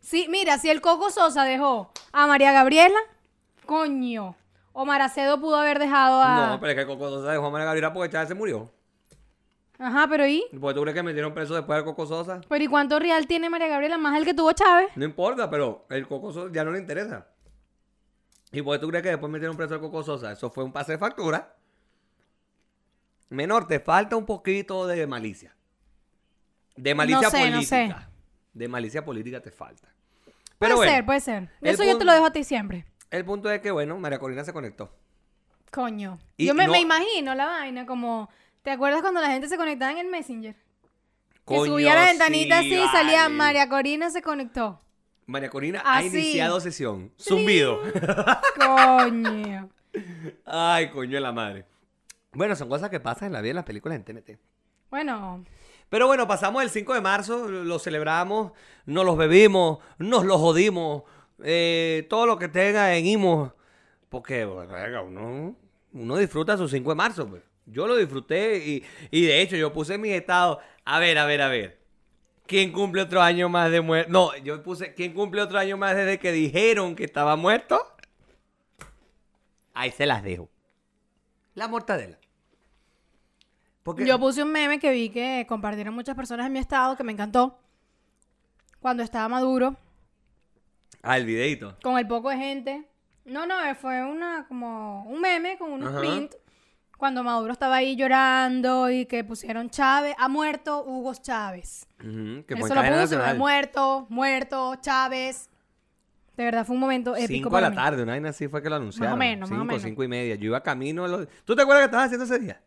[0.00, 2.98] Sí, mira, si el Coco Sosa dejó a María Gabriela,
[3.64, 4.34] coño.
[4.72, 6.46] Omar Acedo pudo haber dejado a.
[6.50, 8.72] No, pero es que Coco Sosa dejó a María Gabriela porque Chávez se murió.
[9.78, 10.44] Ajá, pero ¿y?
[10.60, 12.40] ¿Por qué tú crees que metieron preso después del Coco Sosa?
[12.48, 13.98] ¿Pero y cuánto real tiene María Gabriela?
[13.98, 14.88] Más el que tuvo Chávez.
[14.96, 17.26] No importa, pero el Coco Sosa ya no le interesa.
[18.52, 20.32] ¿Y por qué tú crees que después metieron preso al Coco Sosa?
[20.32, 21.56] Eso fue un pase de factura.
[23.30, 25.56] Menor, te falta un poquito de malicia.
[26.76, 28.00] De malicia No sé, no política.
[28.00, 28.06] sé.
[28.52, 29.88] De malicia política te falta.
[30.58, 31.50] Puede bueno, ser, puede ser.
[31.60, 32.84] Eso yo te lo dejo a ti siempre.
[33.12, 34.90] El punto es que, bueno, María Corina se conectó.
[35.70, 36.18] Coño.
[36.36, 38.28] Y yo me, no- me imagino la vaina como.
[38.62, 40.54] ¿Te acuerdas cuando la gente se conectaba en el Messenger?
[40.54, 43.34] Que Coño, subía la ventanita sí, así y salía vale.
[43.34, 44.80] María Corina se conectó.
[45.26, 46.08] María Corina ha Así.
[46.08, 47.12] iniciado sesión.
[47.18, 47.80] Zumbido.
[48.56, 49.68] Coño.
[50.44, 51.64] Ay, coño de la madre.
[52.32, 54.38] Bueno, son cosas que pasan en la vida en las películas en TNT.
[54.90, 55.44] Bueno,
[55.88, 58.52] Pero bueno, pasamos el 5 de marzo, lo celebramos,
[58.86, 61.02] nos los bebimos, nos los jodimos,
[61.44, 63.54] eh, todo lo que tenga en Imo.
[64.08, 65.56] Porque, verga, uno,
[65.92, 67.42] uno disfruta su 5 de marzo, pues.
[67.66, 71.26] Yo lo disfruté y, y de hecho yo puse en mi estado, a ver, a
[71.26, 71.80] ver, a ver.
[72.46, 74.10] ¿Quién cumple otro año más de muerto?
[74.10, 77.80] No, yo puse, ¿quién cumple otro año más desde que dijeron que estaba muerto?
[79.74, 80.50] Ahí se las dejo.
[81.54, 82.18] La mortadela.
[83.82, 87.04] Porque yo puse un meme que vi que compartieron muchas personas en mi estado que
[87.04, 87.58] me encantó.
[88.80, 89.76] Cuando estaba Maduro,
[91.02, 91.76] Ah, el videito.
[91.82, 92.88] con el poco de gente.
[93.24, 95.98] No, no, eh, fue una como un meme con unos Ajá.
[96.00, 96.34] print.
[96.96, 101.86] Cuando Maduro estaba ahí llorando y que pusieron Chávez, ha muerto Hugo Chávez.
[101.98, 102.06] Que
[102.54, 103.38] Eso lo puso, nacional.
[103.38, 105.50] muerto, muerto, Chávez.
[106.36, 107.76] De verdad fue un momento épico Cinco para la mí.
[107.76, 109.18] tarde, una vaina así fue que lo anunciaron.
[109.18, 109.82] menos, más o cinco, menos.
[109.82, 110.34] cinco y media.
[110.36, 111.04] Yo iba camino.
[111.04, 112.60] a lo- ¿Tú te acuerdas que estabas haciendo ese día?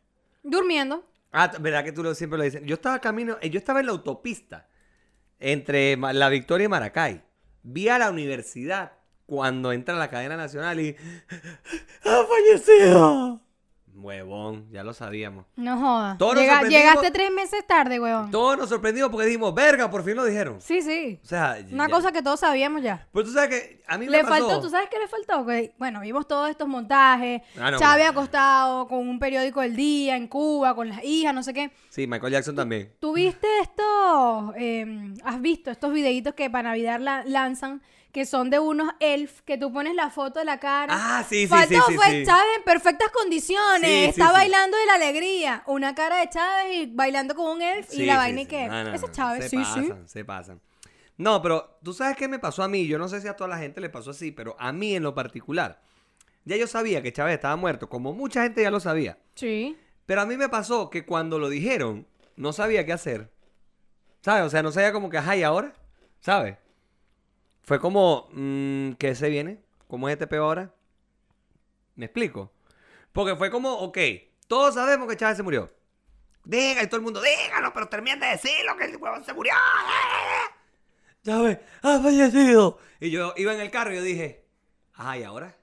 [0.44, 1.06] Durmiendo.
[1.32, 2.62] Ah, verdad que tú lo, siempre lo dices.
[2.66, 4.68] Yo estaba camino, eh, yo estaba en la autopista
[5.40, 7.22] entre La Victoria y Maracay.
[7.68, 8.92] Vi a la universidad
[9.26, 10.96] cuando entra la cadena nacional y
[12.04, 13.42] ¡Ha fallecido!
[13.98, 15.46] Huevón, ya lo sabíamos.
[15.56, 16.18] No jodas.
[16.36, 18.30] Llega- llegaste tres meses tarde, weón.
[18.30, 20.60] Todos nos sorprendimos porque dijimos, verga, por fin lo dijeron.
[20.60, 21.20] Sí, sí.
[21.24, 23.08] O sea, Una ya- cosa que todos sabíamos ya.
[23.14, 24.34] Pero tú sabes que a mí me Le pasó...
[24.48, 25.46] faltó, ¿tú sabes qué le faltó?
[25.46, 27.42] Que, bueno, vimos todos estos montajes.
[27.60, 31.42] Ah, no, Chávez acostado con un periódico del día en Cuba, con las hijas, no
[31.44, 31.72] sé qué.
[31.90, 32.92] Sí, Michael Jackson también.
[33.00, 37.82] ¿Tú viste estos, eh, has visto estos videitos que para Navidad la- lanzan,
[38.16, 40.94] que son de unos elf, que tú pones la foto de la cara?
[40.98, 42.26] Ah, sí, sí, Faltó sí, sí, fue sí.
[42.26, 44.32] Chávez en perfectas condiciones, Sí, sí, está sí.
[44.32, 45.64] bailando de la alegría.
[45.68, 48.44] Una cara de Chávez y bailando con un elf y Sí, la sí, vaina y
[48.46, 48.50] sí.
[48.50, 49.82] que, No, no, ese no, Chávez, se sí, sí.
[49.82, 50.62] pasan, Se pasan.
[51.18, 52.88] No, pero tú sabes qué me pasó a mí.
[52.88, 55.04] Yo no sé si a toda la gente le pasó así, pero a mí en
[55.04, 55.82] lo particular.
[56.46, 59.18] Ya yo sabía que Chávez estaba muerto, como mucha gente ya lo sabía.
[59.36, 59.76] Sí.
[60.06, 63.30] Pero a mí me pasó que cuando lo dijeron, no sabía qué hacer.
[64.22, 64.46] ¿Sabes?
[64.46, 65.74] O sea, no sabía como que, ajá, ¿y ahora?
[66.22, 66.56] ¿Sabes?
[67.66, 69.60] Fue como, mm, ¿qué se viene?
[69.88, 70.74] ¿Cómo es este peo ahora?
[71.96, 72.52] ¿Me explico?
[73.12, 73.98] Porque fue como, ok,
[74.48, 75.72] todos sabemos que Chávez se murió.
[76.44, 79.54] Diga, y todo el mundo, dígalo, pero terminen de decirlo que el huevón se murió.
[81.24, 82.78] Chávez ha fallecido.
[83.00, 84.46] Y yo iba en el carro y yo dije,
[84.94, 85.56] ajá, ¿y ahora?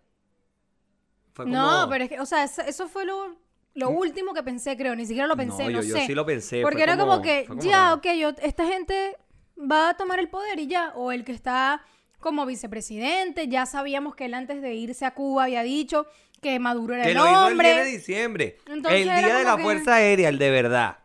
[1.35, 3.37] Fue No, pero es que, o sea, eso, eso fue lo,
[3.75, 4.97] lo último que pensé, creo.
[4.97, 6.07] Ni siquiera lo pensé, no, yo, yo sé.
[6.07, 6.63] sí lo pensé.
[6.63, 7.97] Porque era como, que, como ya, raro.
[7.97, 9.17] ok, yo, esta gente
[9.59, 10.93] va a tomar el poder y ya.
[10.95, 11.83] O el que está
[12.21, 16.07] como vicepresidente, ya sabíamos que él antes de irse a Cuba había dicho
[16.41, 17.73] que Maduro era Que el lo hizo el hombre.
[17.75, 18.59] 10 de diciembre.
[18.67, 20.99] Entonces el día de la que- Fuerza Aérea, el de verdad.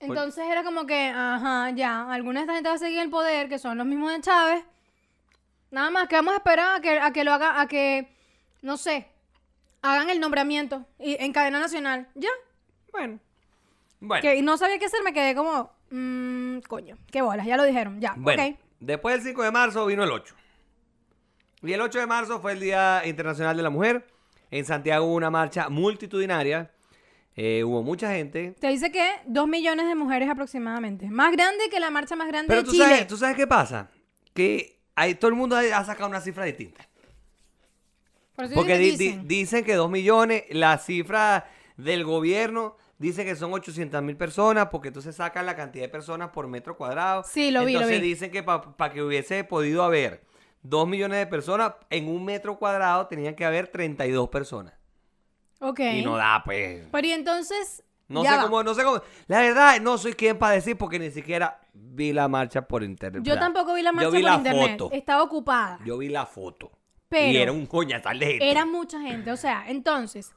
[0.00, 3.48] Entonces era como que, ajá, ya, alguna de esta gente va a seguir el poder,
[3.48, 4.64] que son los mismos de Chávez.
[5.70, 8.08] Nada más que vamos a esperar a que, a que lo haga, a que,
[8.62, 9.06] no sé,
[9.80, 12.08] hagan el nombramiento y, en cadena nacional.
[12.14, 12.30] Ya.
[12.90, 13.20] Bueno.
[14.00, 14.22] Bueno.
[14.22, 18.00] Que no sabía qué hacer, me quedé como, mmm, coño, qué bolas, ya lo dijeron,
[18.00, 20.34] ya, Bueno, después del 5 de marzo vino el 8.
[21.62, 24.06] Y el 8 de marzo fue el Día Internacional de la Mujer.
[24.50, 26.72] En Santiago hubo una marcha multitudinaria.
[27.36, 28.54] Eh, hubo mucha gente.
[28.60, 31.08] Te dice que dos millones de mujeres aproximadamente.
[31.08, 32.84] Más grande que la marcha más grande Pero de tú Chile.
[32.84, 33.90] sabes, tú sabes qué pasa.
[34.34, 36.86] Que hay, todo el mundo ha sacado una cifra distinta.
[38.34, 43.36] Por Porque dicen- di- di- dicen que 2 millones, la cifra del gobierno dice que
[43.36, 47.22] son 800 mil personas, porque entonces sacan la cantidad de personas por metro cuadrado.
[47.24, 48.08] Sí, lo vi, lo Entonces vi.
[48.08, 50.24] dicen que para que hubiese podido haber
[50.62, 54.72] 2 millones de personas, en un metro cuadrado tenían que haber 32 personas.
[55.60, 55.80] Ok.
[55.80, 56.86] Y no da, pues.
[56.90, 57.84] Pero y entonces.
[58.08, 58.42] No ya sé va.
[58.44, 59.00] cómo, no sé cómo.
[59.26, 63.22] La verdad, no soy quien para decir porque ni siquiera vi la marcha por internet.
[63.24, 64.70] Yo tampoco vi la marcha Yo vi por la internet.
[64.78, 64.90] foto.
[64.94, 65.78] Estaba ocupada.
[65.84, 66.70] Yo vi la foto.
[67.08, 68.50] Pero- y era un coñazal de gente.
[68.50, 69.30] Era mucha gente.
[69.32, 70.32] O sea, entonces,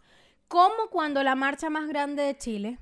[0.47, 2.79] ¿cómo cuando la marcha más grande de Chile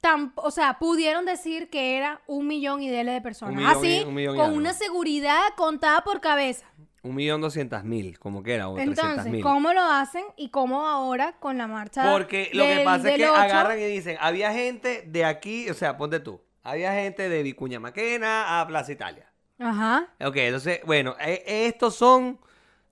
[0.00, 3.52] tan, o sea, pudieron decir que era un millón y dele de personas.
[3.54, 4.56] Un millón Así, y- un millón y con algo.
[4.56, 6.66] una seguridad contada por cabeza.
[7.02, 9.42] Un millón doscientas mil, como que era, o trescientas Entonces, mil.
[9.42, 12.10] ¿cómo lo hacen y cómo ahora con la marcha?
[12.12, 13.40] Porque lo que del- pasa es del que 8?
[13.40, 17.78] agarran y dicen, había gente de aquí, o sea, ponte tú, había gente de Vicuña
[17.80, 19.30] Maquena a Plaza Italia.
[19.58, 20.08] Ajá.
[20.24, 22.38] Ok, entonces, bueno, eh, estos son,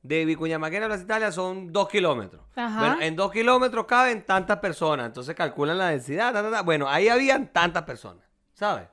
[0.08, 2.42] de Vicuña Maquena a Plaza Italia son dos kilómetros.
[2.56, 2.78] Ajá.
[2.80, 6.62] Bueno, en dos kilómetros caben tantas personas, entonces calculan la densidad, ta, ta, ta.
[6.62, 8.88] bueno, ahí habían tantas personas, ¿sabes?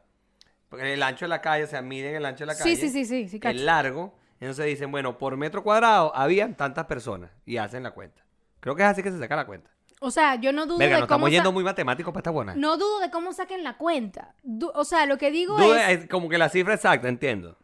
[0.67, 2.75] Porque el ancho de la calle, o sea, miden el ancho de la calle.
[2.75, 3.58] Sí, sí, sí, sí, sí, cacho.
[3.58, 8.21] el largo, entonces dicen, bueno, por metro cuadrado habían tantas personas y hacen la cuenta.
[8.60, 9.71] Creo que es así que se saca la cuenta.
[10.01, 12.32] O sea, yo no dudo Verga, de nos cómo estamos yendo muy matemáticos para esta
[12.32, 12.56] buena.
[12.56, 14.36] no dudo de cómo saquen la cuenta.
[14.43, 17.58] Du- o sea, lo que digo es como que la cifra exacta, entiendo.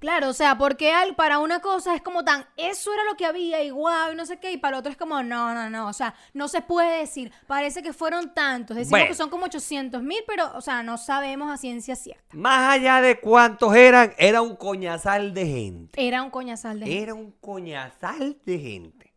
[0.00, 3.26] Claro, o sea, porque al, para una cosa es como tan, eso era lo que
[3.26, 5.68] había y guau, y no sé qué, y para el otro es como, no, no,
[5.70, 9.06] no, o sea, no se puede decir, parece que fueron tantos, decimos Bueno.
[9.08, 12.36] que son como 800 mil, pero, o sea, no sabemos a ciencia cierta.
[12.36, 16.06] Más allá de cuántos eran, era un coñazal de gente.
[16.06, 17.02] Era un coñazal de gente.
[17.02, 19.12] Era un coñazal de gente.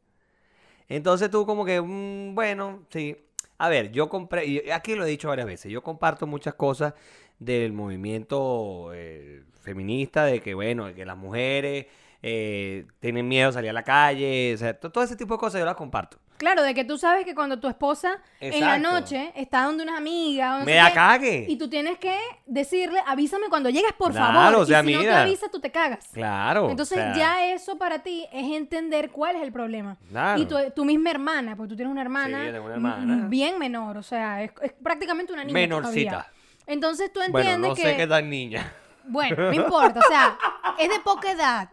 [0.88, 3.15] Entonces tú como que, mm, bueno, sí.
[3.58, 6.94] A ver, yo compré, y aquí lo he dicho varias veces, yo comparto muchas cosas
[7.38, 11.86] del movimiento eh, feminista, de que, bueno, de que las mujeres
[12.24, 15.39] eh, tienen miedo a salir a la calle, o sea, to- todo ese tipo de
[15.39, 16.17] cosas yo las comparto.
[16.38, 19.97] Claro, de que tú sabes que cuando tu esposa en la noche está donde unas
[20.00, 21.45] amigas, no Me qué, cague.
[21.47, 24.56] y tú tienes que decirle, avísame cuando llegues, por Claro, favor.
[24.62, 26.08] o sea, y si no te avisas, tú te cagas.
[26.12, 26.71] Claro.
[26.71, 29.97] Entonces o sea, ya eso para ti es entender cuál es el problema.
[30.10, 30.41] Claro.
[30.41, 33.28] Y tu, tu misma hermana, porque tú tienes una hermana, Sí, una hermana.
[33.28, 36.10] bien menor, o sea, es, es prácticamente una niña Menorcita.
[36.10, 36.32] todavía.
[36.65, 37.82] Entonces tú Bueno, entiendes no que...
[37.84, 38.74] sé qué tan niña.
[39.06, 40.38] Bueno, no importa, o sea,
[40.78, 41.70] es de poca edad.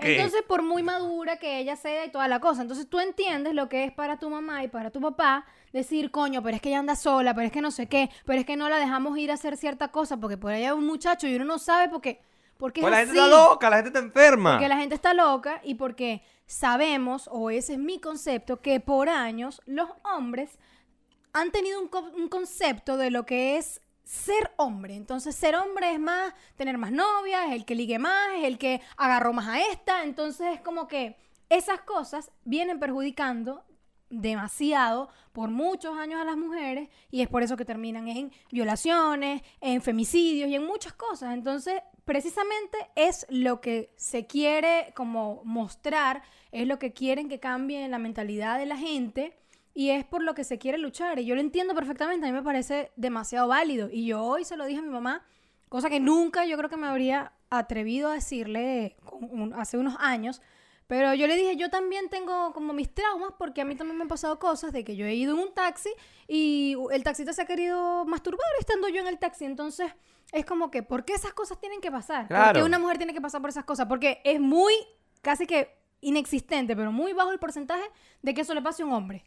[0.00, 3.68] Entonces, por muy madura que ella sea y toda la cosa, entonces tú entiendes lo
[3.68, 6.78] que es para tu mamá y para tu papá decir, coño, pero es que ella
[6.78, 9.30] anda sola, pero es que no sé qué, pero es que no la dejamos ir
[9.30, 12.20] a hacer cierta cosa porque por allá hay un muchacho y uno no sabe porque,
[12.56, 13.28] porque es Pues la gente así.
[13.28, 14.52] está loca, la gente está enferma.
[14.52, 19.08] Porque la gente está loca y porque sabemos, o ese es mi concepto, que por
[19.08, 20.58] años los hombres
[21.32, 23.80] han tenido un, co- un concepto de lo que es
[24.12, 24.94] ser hombre.
[24.94, 28.58] Entonces, ser hombre es más tener más novias, es el que ligue más, es el
[28.58, 30.02] que agarró más a esta.
[30.02, 31.16] Entonces, es como que
[31.48, 33.64] esas cosas vienen perjudicando
[34.10, 39.40] demasiado por muchos años a las mujeres y es por eso que terminan en violaciones,
[39.62, 41.32] en femicidios y en muchas cosas.
[41.32, 47.88] Entonces, precisamente es lo que se quiere como mostrar, es lo que quieren que cambie
[47.88, 49.41] la mentalidad de la gente
[49.74, 51.18] y es por lo que se quiere luchar.
[51.18, 53.88] Y yo lo entiendo perfectamente, a mí me parece demasiado válido.
[53.90, 55.24] Y yo hoy se lo dije a mi mamá,
[55.68, 58.96] cosa que nunca yo creo que me habría atrevido a decirle
[59.54, 60.42] hace unos años.
[60.88, 64.02] Pero yo le dije, yo también tengo como mis traumas porque a mí también me
[64.02, 65.88] han pasado cosas de que yo he ido en un taxi
[66.28, 69.46] y el taxista se ha querido masturbar estando yo en el taxi.
[69.46, 69.90] Entonces
[70.32, 72.22] es como que, ¿por qué esas cosas tienen que pasar?
[72.28, 72.60] ¿Por Claro.
[72.60, 73.86] qué una mujer tiene que pasar por esas cosas?
[73.86, 74.74] Porque es muy,
[75.22, 77.84] casi que inexistente, pero muy bajo el porcentaje
[78.20, 79.24] de que eso le pase a un hombre.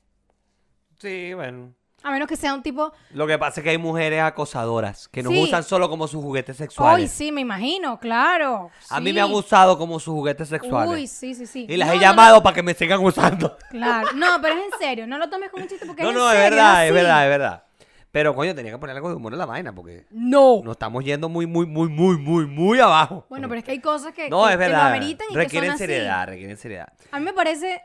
[1.00, 1.74] Sí, bueno.
[2.04, 2.94] A menos que sea un tipo...
[3.12, 5.42] Lo que pasa es que hay mujeres acosadoras que nos Sí.
[5.42, 7.10] usan solo como sus juguetes sexuales.
[7.10, 8.70] sí, me imagino, claro.
[8.92, 10.92] A mí me han usado como sus juguetes sexuales.
[10.94, 11.66] Uy, sí, sí, sí.
[11.68, 13.58] y las No, he no, llamado para que me sigan usando.
[13.72, 16.16] Claro, no, pero es en serio, no lo tomes como un chiste porque No, es
[16.16, 16.94] no, en es serio, verdad, es así.
[16.94, 17.64] verdad, es verdad.
[18.12, 20.62] Pero, coño, tenía que poner algo de humor en la vaina porque No.
[20.64, 23.26] nos estamos yendo muy, muy, muy, muy, muy, muy abajo.
[23.30, 24.88] Bueno, pero es que hay cosas que, No, que- es que lo verdad.
[24.90, 25.84] ameritan y que requieren son así.
[25.86, 26.94] seriedad, requieren seriedad.
[27.12, 27.82] A mí me parece,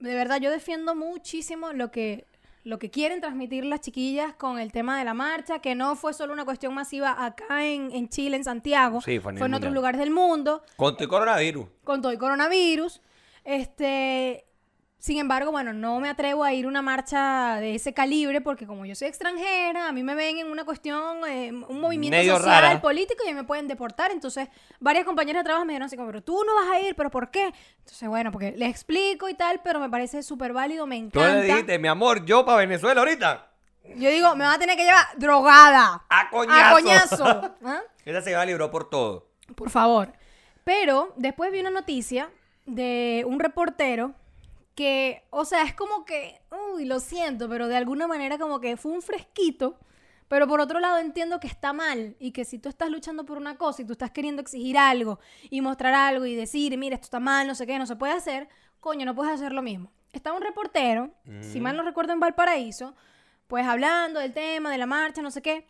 [0.00, 2.26] de verdad, yo defiendo muchísimo lo que,
[2.62, 6.12] lo que quieren transmitir las chiquillas con el tema de la marcha, que no fue
[6.12, 9.98] solo una cuestión masiva acá en, en Chile, en Santiago, Sí, fue en otros lugares
[9.98, 11.66] del mundo, Con tu coronavirus.
[11.84, 13.00] con todo el coronavirus.
[13.44, 14.44] Este,
[15.00, 18.66] sin embargo, bueno, no me atrevo a ir a una marcha de ese calibre porque
[18.66, 22.36] como yo soy extranjera, a mí me ven en una cuestión, eh, un movimiento Medio
[22.36, 22.80] social, rara.
[22.82, 24.10] político y me pueden deportar.
[24.10, 26.94] Entonces, varias compañeras de trabajo me dijeron así como, pero tú no vas a ir,
[26.94, 27.52] pero ¿por qué?
[27.78, 31.24] Entonces, bueno, porque les explico y tal, pero me parece súper válido, me Tú le
[31.24, 31.42] encanta.
[31.46, 33.46] dijiste, mi amor, yo para Venezuela ahorita.
[33.96, 36.04] Yo digo, me va a tener que llevar drogada.
[36.10, 36.66] A coñazo.
[36.66, 37.56] A coñazo.
[37.64, 37.80] ¿Ah?
[38.04, 39.30] Esa se va libró por todo.
[39.56, 40.12] Por favor.
[40.62, 42.28] Pero después vi una noticia
[42.66, 44.14] de un reportero
[44.74, 46.40] que, o sea, es como que,
[46.74, 49.78] uy, lo siento, pero de alguna manera como que fue un fresquito.
[50.28, 53.36] Pero por otro lado entiendo que está mal y que si tú estás luchando por
[53.36, 55.18] una cosa y tú estás queriendo exigir algo
[55.50, 58.12] y mostrar algo y decir, mira, esto está mal, no sé qué, no se puede
[58.12, 59.90] hacer, coño, no puedes hacer lo mismo.
[60.12, 62.94] Estaba un reportero, si mal no recuerdo en Valparaíso,
[63.48, 65.66] pues hablando del tema, de la marcha, no sé qué,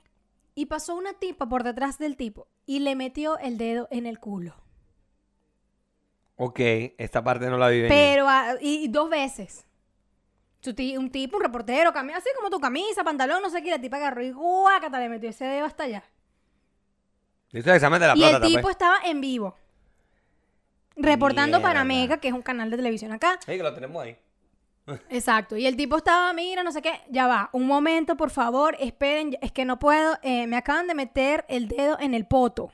[0.54, 4.18] y pasó una tipa por detrás del tipo y le metió el dedo en el
[4.18, 4.59] culo.
[6.42, 6.58] Ok,
[6.96, 7.88] esta parte no la vi venir.
[7.90, 9.66] Pero, ah, y, y dos veces.
[10.62, 13.78] Su ti- un tipo, un reportero, así como tu camisa, pantalón, no sé qué, la
[13.78, 16.02] tipa agarró y guácata, le metió ese dedo hasta allá.
[17.52, 18.72] Hizo el examen de la y el próstata, tipo pues.
[18.72, 19.54] estaba en vivo.
[20.96, 22.02] Reportando para Mierda.
[22.02, 23.38] Mega, que es un canal de televisión acá.
[23.44, 24.16] Sí, que lo tenemos ahí.
[25.10, 25.56] Exacto.
[25.58, 29.36] Y el tipo estaba, mira, no sé qué, ya va, un momento, por favor, esperen,
[29.42, 32.72] es que no puedo, eh, me acaban de meter el dedo en el poto.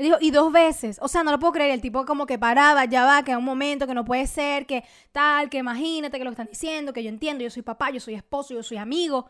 [0.00, 2.86] Dijo, y dos veces, o sea, no lo puedo creer, el tipo como que paraba,
[2.86, 4.82] ya va, que un momento, que no puede ser, que
[5.12, 8.14] tal, que imagínate que lo están diciendo, que yo entiendo, yo soy papá, yo soy
[8.14, 9.28] esposo, yo soy amigo.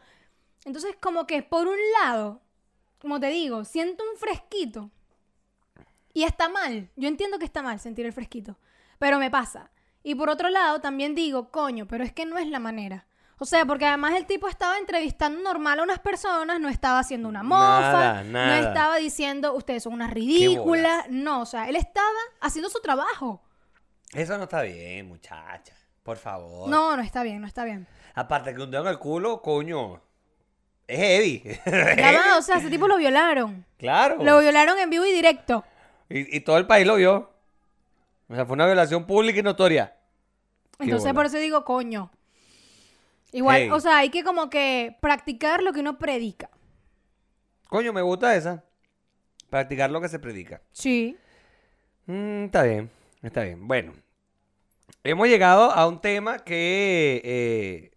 [0.65, 2.41] Entonces, como que por un lado,
[3.01, 4.93] como te digo, siento un fresquito.
[6.15, 8.57] Y está mal, yo entiendo que está mal sentir el fresquito,
[9.01, 9.73] pero me pasa.
[10.05, 13.07] Y por otro lado, también digo, coño, pero es que no es la manera.
[13.43, 17.27] O sea, porque además el tipo estaba entrevistando normal a unas personas, no estaba haciendo
[17.27, 21.07] una mofa, Nada, no estaba diciendo, ustedes son unas ridículas.
[21.09, 22.07] No, o sea, él estaba
[22.43, 23.43] haciendo su trabajo.
[24.13, 25.75] Eso no está bien, muchacha.
[26.03, 26.69] Por favor.
[26.69, 27.87] No, no está bien, no está bien.
[28.15, 30.03] Aparte que un dedo en el culo, coño.
[30.87, 31.43] Es heavy.
[31.97, 33.65] Ya va, o sea, ese tipo lo violaron.
[33.79, 34.23] claro.
[34.23, 35.65] Lo violaron en vivo y directo.
[36.11, 37.33] Y, y todo el país lo vio.
[38.29, 39.97] O sea, fue una violación pública y notoria.
[40.79, 42.11] Entonces por eso digo, coño.
[43.33, 43.71] Igual, Hey.
[43.71, 46.51] o sea, hay que como que practicar lo que uno predica.
[47.69, 48.65] Coño, me gusta esa.
[49.49, 50.61] Practicar lo que se predica.
[50.73, 51.17] Sí.
[52.07, 52.91] Mm, está bien,
[53.23, 53.67] está bien.
[53.69, 53.93] Bueno,
[55.05, 57.97] hemos llegado a un tema que eh,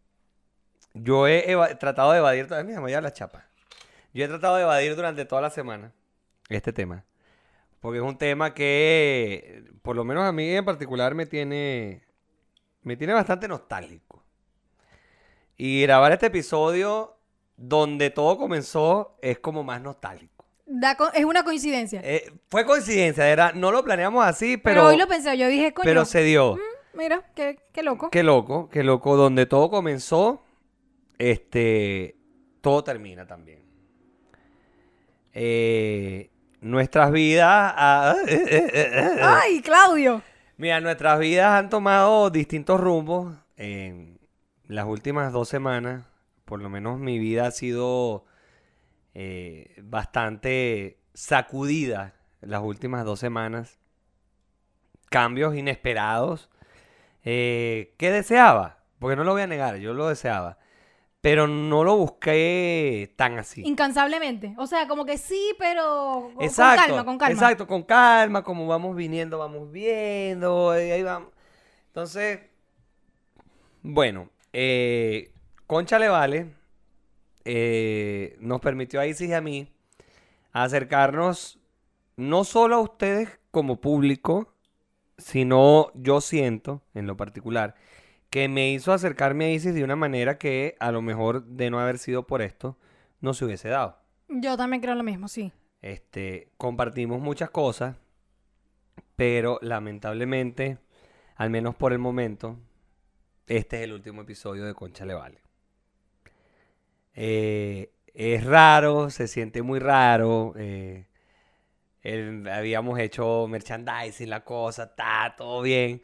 [0.94, 1.46] yo he
[1.80, 2.48] tratado de evadir.
[2.52, 3.48] Ay, mira, me voy a dar la chapa.
[4.14, 5.92] Yo he tratado de evadir durante toda la semana
[6.50, 7.04] este tema.
[7.80, 12.04] Porque es un tema que, por lo menos a mí en particular, me tiene,
[12.84, 14.13] me tiene bastante nostálgico.
[15.58, 17.18] Y grabar este episodio
[17.56, 20.46] donde todo comenzó es como más nostálgico.
[20.66, 22.02] Da es una coincidencia.
[22.04, 25.74] Eh, fue coincidencia, era, no lo planeamos así, pero, pero, hoy lo pensé, yo dije,
[25.74, 26.58] coño, pero se dio.
[26.94, 28.10] mira, qué, qué loco.
[28.10, 29.16] Qué loco, qué loco.
[29.16, 30.42] Donde todo comenzó,
[31.18, 32.16] este,
[32.62, 33.64] todo termina también.
[35.34, 36.30] Eh,
[36.62, 38.16] nuestras vidas, ah,
[39.22, 40.22] ¡Ay, Claudio!
[40.58, 44.13] mira, nuestras vidas han tomado distintos rumbos en
[44.74, 46.06] las últimas dos semanas.
[46.46, 48.26] Por lo menos mi vida ha sido
[49.14, 53.80] eh, bastante sacudida las últimas dos semanas.
[55.10, 56.50] Cambios inesperados
[57.24, 60.58] eh, que deseaba, porque no lo voy a negar, yo lo deseaba,
[61.22, 63.62] pero no lo busqué tan así.
[63.66, 64.56] Incansablemente.
[64.58, 67.34] O sea, como que sí, pero con- Exacto, con calma, con calma.
[67.34, 71.30] exacto, con calma, como vamos viniendo, vamos viendo, y ahí vamos.
[71.88, 72.40] Entonces,
[73.84, 75.34] bueno, eh,
[75.68, 76.54] Concha Le Vale
[77.46, 79.68] eh, nos permitió a Isis y a mí
[80.52, 81.60] acercarnos
[82.16, 84.54] no solo a ustedes como público,
[85.18, 87.76] sino yo siento, en lo particular,
[88.30, 91.80] que me hizo acercarme a Isis de una manera que a lo mejor de no
[91.80, 92.78] haber sido por esto,
[93.20, 93.98] no se hubiese dado.
[94.28, 95.52] Yo también creo lo mismo, sí.
[95.82, 97.96] Este, compartimos muchas cosas,
[99.16, 100.78] pero lamentablemente,
[101.36, 102.58] al menos por el momento,
[103.48, 105.42] este es el último episodio de Concha Le Vale.
[107.16, 110.54] Eh, es raro, se siente muy raro.
[110.58, 111.06] eh,
[112.52, 116.02] habíamos hecho merchandising, la cosa, está todo bien.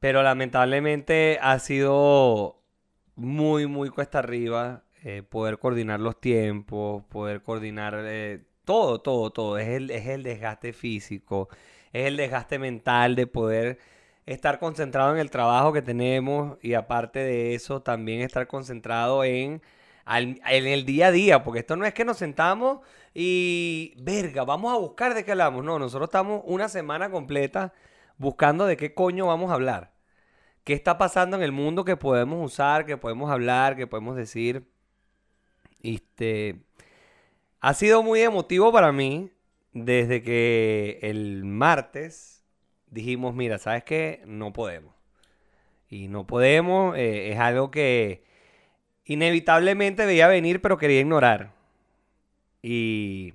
[0.00, 2.62] Pero lamentablemente ha sido
[3.16, 8.04] muy, muy cuesta arriba eh, poder coordinar los tiempos, poder coordinar
[8.64, 9.58] todo, todo, todo.
[9.58, 11.48] Es el, es el desgaste físico,
[11.92, 13.78] es el desgaste mental de poder
[14.32, 19.62] estar concentrado en el trabajo que tenemos y aparte de eso también estar concentrado en,
[20.04, 22.80] al- en el día a día, porque esto no es que nos sentamos
[23.14, 25.64] y, verga, vamos a buscar de qué hablamos.
[25.64, 27.72] No, nosotros estamos una semana completa
[28.18, 29.92] buscando de qué coño vamos a hablar.
[30.64, 34.68] ¿Qué está pasando en el mundo que podemos usar, que podemos hablar, que podemos decir?
[35.82, 36.62] Este,
[37.60, 39.30] ha sido muy emotivo para mí
[39.72, 42.37] desde que el martes
[42.90, 44.22] dijimos, mira, ¿sabes qué?
[44.26, 44.94] No podemos.
[45.88, 48.24] Y no podemos, eh, es algo que
[49.04, 51.52] inevitablemente veía venir, pero quería ignorar.
[52.62, 53.34] Y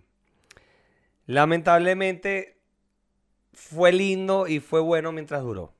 [1.25, 2.57] lamentablemente
[3.53, 5.73] fue lindo y fue bueno mientras duró.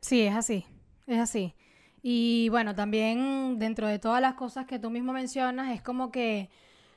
[0.00, 0.66] Sí, es así,
[1.06, 1.54] es así.
[2.02, 6.50] Y bueno, también dentro de todas las cosas que tú mismo mencionas, es como que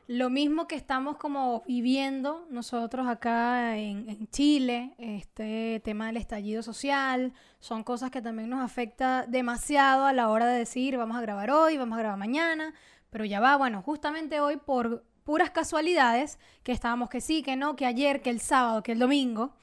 [0.10, 6.64] lo mismo que estamos como viviendo nosotros acá en, en Chile, este tema del estallido
[6.64, 11.22] social, son cosas que también nos afecta demasiado a la hora de decir, vamos a
[11.22, 12.74] grabar hoy, vamos a grabar mañana,
[13.12, 17.76] pero ya va, bueno, justamente hoy por puras casualidades, que estábamos que sí, que no,
[17.76, 19.53] que ayer, que el sábado, que el domingo,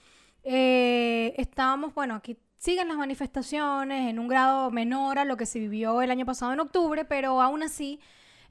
[0.44, 5.58] eh, estábamos, bueno, aquí siguen las manifestaciones en un grado menor a lo que se
[5.58, 7.98] vivió el año pasado en octubre, pero aún así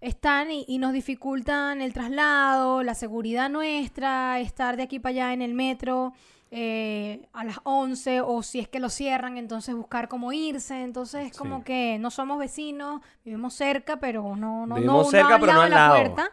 [0.05, 5.33] están y, y nos dificultan el traslado, la seguridad nuestra, estar de aquí para allá
[5.33, 6.13] en el metro
[6.51, 10.81] eh, a las 11 o si es que lo cierran, entonces buscar cómo irse.
[10.83, 11.63] Entonces es como Sí.
[11.65, 15.53] que no somos vecinos, vivimos cerca, pero no, no, Vivimos no, cerca, no al pero
[15.53, 15.95] no al de la lado.
[15.95, 16.31] puerta.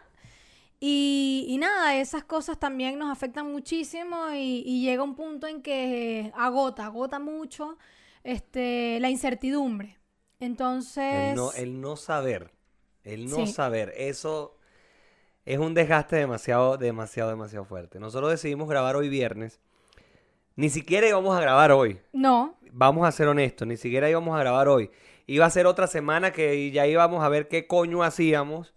[0.79, 5.61] Y, y nada, esas cosas también nos afectan muchísimo y, y llega un punto en
[5.61, 7.77] que agota, agota mucho
[8.23, 9.97] este, la incertidumbre.
[10.39, 12.52] Entonces, El no, el no saber.
[13.03, 13.47] El no Sí.
[13.47, 13.93] saber.
[13.97, 14.57] Eso
[15.45, 17.99] es un desgaste demasiado, demasiado, demasiado fuerte.
[17.99, 19.59] Nosotros decidimos grabar hoy viernes.
[20.55, 21.99] Ni siquiera íbamos a grabar hoy.
[22.13, 24.89] no, Vamos a ser honestos, ni siquiera íbamos a grabar hoy.
[25.27, 28.73] Iba a ser otra semana que ya íbamos a ver qué coño hacíamos.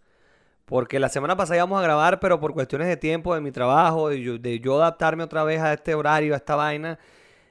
[0.66, 4.08] Porque la semana pasada íbamos a grabar, pero por cuestiones de tiempo, de mi trabajo,
[4.08, 6.98] de yo, de yo adaptarme otra vez a este horario, a esta vaina,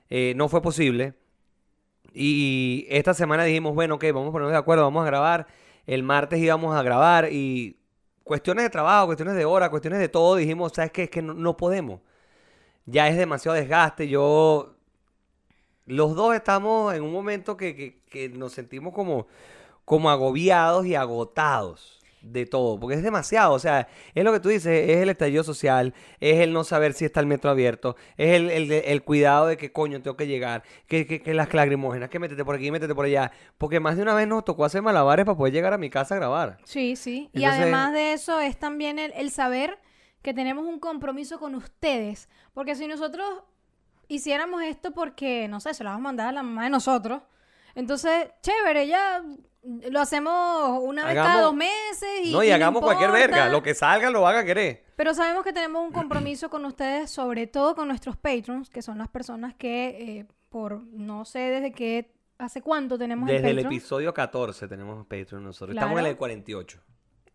[0.10, 1.14] eh, no fue posible.
[2.14, 5.48] Y esta semana dijimos, bueno, ok, vamos a ponernos de acuerdo, vamos a grabar.
[5.88, 7.78] El martes íbamos a grabar y
[8.24, 11.04] cuestiones de trabajo, cuestiones de hora, cuestiones de todo, dijimos, ¿sabes qué?
[11.04, 12.02] Es que no, podemos.
[12.86, 14.08] Ya es demasiado desgaste.
[14.10, 14.76] Yo,
[15.86, 19.28] los dos estamos en un momento que, que- que nos sentimos como,
[19.86, 21.95] como agobiados y agotados
[22.32, 25.44] de todo, porque es demasiado, o sea, es lo que tú dices, es el estallido
[25.44, 29.48] social, es el no saber si está el metro abierto, es el, el- el cuidado
[29.48, 32.72] de que coño tengo que llegar, que, que, que las lacrimógenas, que métete por aquí,
[32.72, 35.74] métete por allá, porque más de una vez nos tocó hacer malabares para poder llegar
[35.74, 36.58] a mi casa a grabar.
[36.66, 37.30] Sí, sí.
[37.34, 39.78] Y además de eso es también el, el saber
[40.22, 42.30] que tenemos un compromiso con ustedes.
[42.54, 43.28] Porque si nosotros
[44.08, 47.22] hiciéramos esto porque, no sé, se lo vamos a mandar a la mamá de nosotros,
[47.76, 49.24] entonces, chévere, ya
[49.90, 53.50] lo hacemos una vez cada dos meses y, no, y, y no hagamos cualquier verga,
[53.50, 54.84] lo que salga lo van a querer.
[54.96, 58.98] Pero sabemos que tenemos un compromiso con ustedes, sobre todo con nuestros patrons, que son
[58.98, 64.14] las personas que, eh, por no sé desde qué, hace cuánto tenemos Desde el episodio
[64.14, 66.12] 14 tenemos Patreon nosotros, estamos en Claro.
[66.12, 66.80] el 48.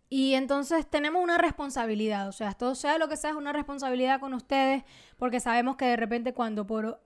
[0.09, 4.19] Y entonces tenemos una responsabilidad, o sea, esto sea lo que sea, es una responsabilidad
[4.21, 4.83] con ustedes,
[5.19, 7.01] porque sabemos que de repente cuando por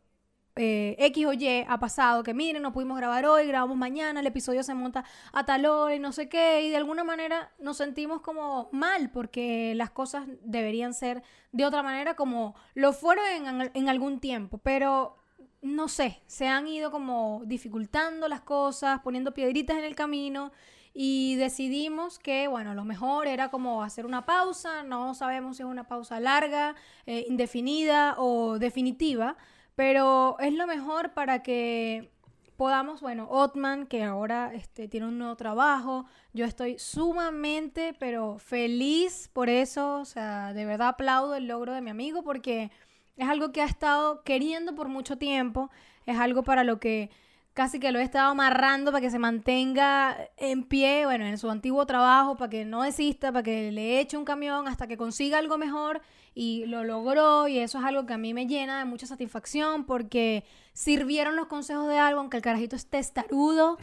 [0.56, 4.26] eh, X o Y ha pasado, que miren, no pudimos grabar hoy, grabamos mañana, el
[4.26, 7.76] episodio se monta a tal hora y no sé qué, y de alguna manera nos
[7.76, 13.70] sentimos como mal, porque las cosas deberían ser de otra manera como lo fueron en,
[13.74, 15.16] en algún tiempo, pero
[15.60, 20.52] no sé, se han ido como dificultando las cosas, poniendo piedritas en el camino
[20.92, 25.68] y decidimos que, bueno, lo mejor era como hacer una pausa, no sabemos si es
[25.68, 26.76] una pausa larga,
[27.06, 29.36] eh, indefinida o definitiva,
[29.74, 32.10] pero es lo mejor para que
[32.56, 39.28] podamos, bueno, Otman, que ahora este, tiene un nuevo trabajo, yo estoy sumamente, pero feliz
[39.32, 42.70] por eso, o sea, de verdad aplaudo el logro de mi amigo porque
[43.16, 45.70] es algo que ha estado queriendo por mucho tiempo,
[46.06, 47.10] es algo para lo que
[47.54, 51.48] casi que lo he estado amarrando para que se mantenga en pie, bueno, en su
[51.50, 55.38] antiguo trabajo, para que no desista, para que le eche un camión hasta que consiga
[55.38, 56.02] algo mejor
[56.34, 59.84] y lo logró y eso es algo que a mí me llena de mucha satisfacción
[59.84, 63.78] porque sirvieron los consejos de algo, aunque el carajito es testarudo,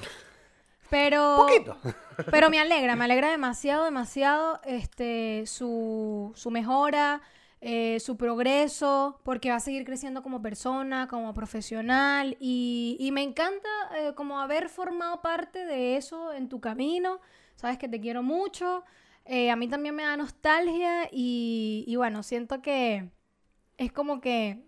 [0.90, 1.38] pero...
[1.48, 1.78] Poquito.
[2.30, 7.22] Pero me alegra, me alegra demasiado, demasiado este, su, su mejora,
[7.62, 13.24] eh, su progreso, porque va a seguir creciendo como persona, como profesional, y, y me
[13.24, 17.22] encanta eh, como haber formado parte de eso en tu camino.
[17.56, 18.84] Sabes que te quiero mucho.
[19.26, 23.10] Eh, a mí también me da nostalgia y, y bueno, siento que
[23.78, 24.60] es como que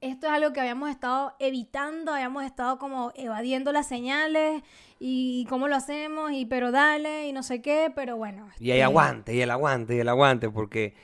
[0.00, 4.62] esto es algo que habíamos estado evitando, habíamos estado como evadiendo las señales
[5.00, 8.48] y cómo lo hacemos y pero dale y no sé qué, pero bueno.
[8.58, 10.94] Y hay este, aguante, y el aguante, y el aguante, porque,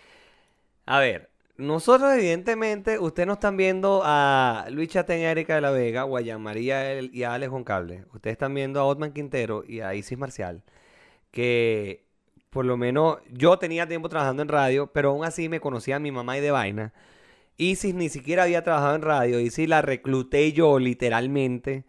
[0.86, 5.70] a ver, nosotros evidentemente, ustedes no están viendo a Luis Chatén y Erika de la
[5.70, 8.04] Vega, o a Jean María El- y a Alex Cable.
[8.14, 10.64] Ustedes están viendo a Otman Quintero y a Isis Marcial,
[11.30, 12.04] que
[12.52, 15.98] por lo menos yo tenía tiempo trabajando en radio, pero aún así me conocía a
[15.98, 16.92] mi mamá y de vaina.
[17.56, 21.84] Isis ni siquiera había trabajado en radio, Isis la recluté yo literalmente.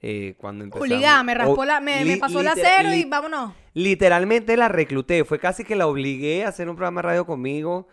[0.00, 0.88] eh, cuando empezamos.
[0.88, 3.52] Obligada, me raspó la, me, pasó la cero y vámonos.
[3.74, 7.88] Literalmente la recluté, fue casi que la obligué a hacer un programa de radio conmigo,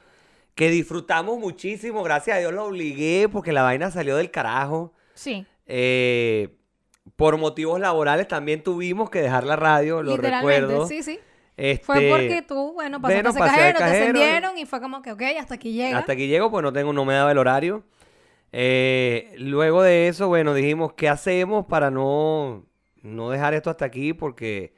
[0.55, 4.93] que disfrutamos muchísimo, gracias a Dios la obligué porque la vaina salió del carajo.
[5.13, 6.49] Sí, Eh,
[7.15, 10.87] por motivos laborales también tuvimos que dejar la radio, lo literalmente, recuerdo.
[10.87, 11.19] sí, sí.
[11.57, 15.01] Este, Fue porque tú, bueno, pasaste bueno, ese pasé cajero, te ascendieron y fue como
[15.01, 15.97] que, ok, hasta aquí llega.
[15.99, 17.83] Hasta aquí llego, pues no tengo, no me daba el horario.
[18.51, 22.65] Eh, luego de eso, bueno, dijimos, ¿qué hacemos para no,
[23.01, 24.13] no dejar esto hasta aquí?
[24.13, 24.73] Porque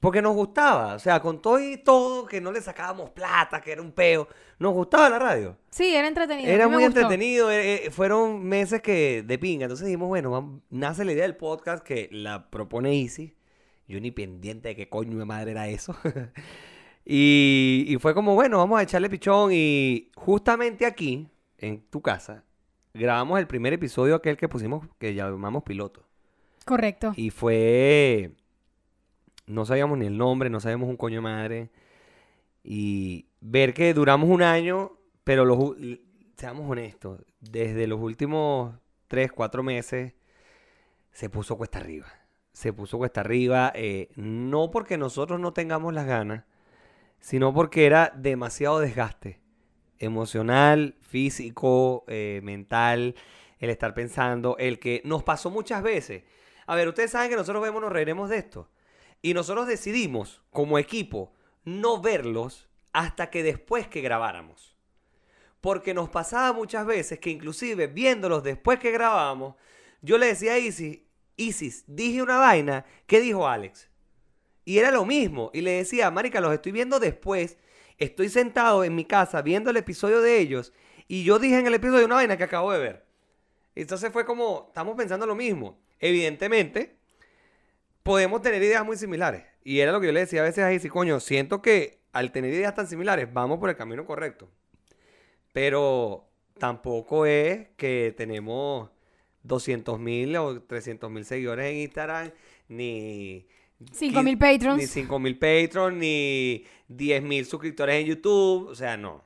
[0.00, 0.94] Porque nos gustaba.
[0.94, 4.26] O sea, con todo y todo, que no le sacábamos plata, que era un peo.
[4.58, 5.56] Nos gustaba la radio.
[5.70, 6.50] Sí, era entretenido.
[6.50, 7.50] Era muy entretenido.
[7.50, 9.64] eh, eh, fueron meses que de pinga.
[9.66, 13.34] Entonces dijimos, bueno, vamos- nace la idea del podcast que la propone Easy.
[13.92, 15.94] Yo ni pendiente de qué coño de madre era eso.
[17.04, 19.50] y, y fue como, bueno, vamos a echarle pichón.
[19.52, 21.28] Y justamente aquí,
[21.58, 22.42] en tu casa,
[22.94, 26.06] grabamos el primer episodio aquel que pusimos, que llamamos piloto.
[26.64, 27.12] Correcto.
[27.16, 28.32] Y fue.
[29.46, 31.70] No sabíamos ni el nombre, no sabíamos un coño de madre.
[32.64, 35.58] Y ver que duramos un año, pero los,
[36.38, 38.74] seamos honestos, desde los últimos
[39.08, 40.14] 3, 4 meses
[41.10, 42.06] se puso cuesta arriba.
[42.52, 46.44] Se puso cuesta arriba, eh, no porque nosotros no tengamos las ganas,
[47.20, 49.42] sino porque era demasiado desgaste
[50.02, 53.14] emocional, físico, eh, mental,
[53.60, 56.24] el estar pensando, el que nos pasó muchas veces.
[56.66, 58.68] A ver, ustedes saben que nosotros vemos, nos reiremos de esto.
[59.22, 61.32] Y nosotros decidimos, como equipo,
[61.64, 64.76] no verlos hasta que después que grabáramos.
[65.60, 69.54] Porque nos pasaba muchas veces que inclusive viéndolos después que grabábamos,
[70.00, 70.98] yo le decía a Isis,
[71.42, 73.88] Isis, dije una vaina, ¿qué dijo Alex?
[74.64, 75.50] Y era lo mismo.
[75.52, 77.58] Y le decía, Marica, los estoy viendo después.
[77.98, 80.72] Estoy sentado en mi casa viendo el episodio de ellos.
[81.08, 83.06] Y yo dije en el episodio una vaina que acabo de ver.
[83.74, 85.80] Entonces fue como, estamos pensando lo mismo.
[85.98, 86.96] Evidentemente,
[88.02, 89.44] podemos tener ideas muy similares.
[89.64, 92.32] Y era lo que yo le decía a veces a Isis, coño, siento que al
[92.32, 94.50] tener ideas tan similares, vamos por el camino correcto.
[95.52, 96.28] Pero
[96.58, 98.90] tampoco es que tenemos
[99.42, 102.30] 200 mil o 300 mil seguidores en Instagram,
[102.68, 103.46] ni...
[103.80, 104.78] 5.000 qui- patrons.
[104.78, 108.68] Ni 5 mil patrons, ni 10 mil suscriptores en YouTube.
[108.68, 109.24] O sea, no.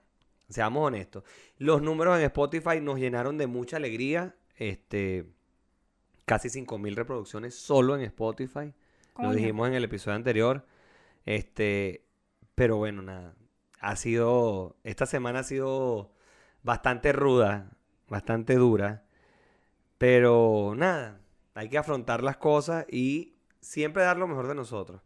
[0.48, 1.24] Seamos honestos.
[1.58, 4.34] Los números en Spotify nos llenaron de mucha alegría.
[4.56, 5.26] Este,
[6.24, 8.72] casi 5 mil reproducciones solo en Spotify.
[9.18, 10.64] Lo dijimos en el episodio anterior.
[11.26, 12.04] Este,
[12.54, 13.34] pero bueno, nada.
[13.80, 16.12] Ha sido, esta semana ha sido
[16.62, 17.76] bastante ruda,
[18.08, 19.04] bastante dura.
[19.98, 21.20] Pero nada,
[21.54, 25.00] hay que afrontar las cosas y siempre dar lo mejor de nosotros.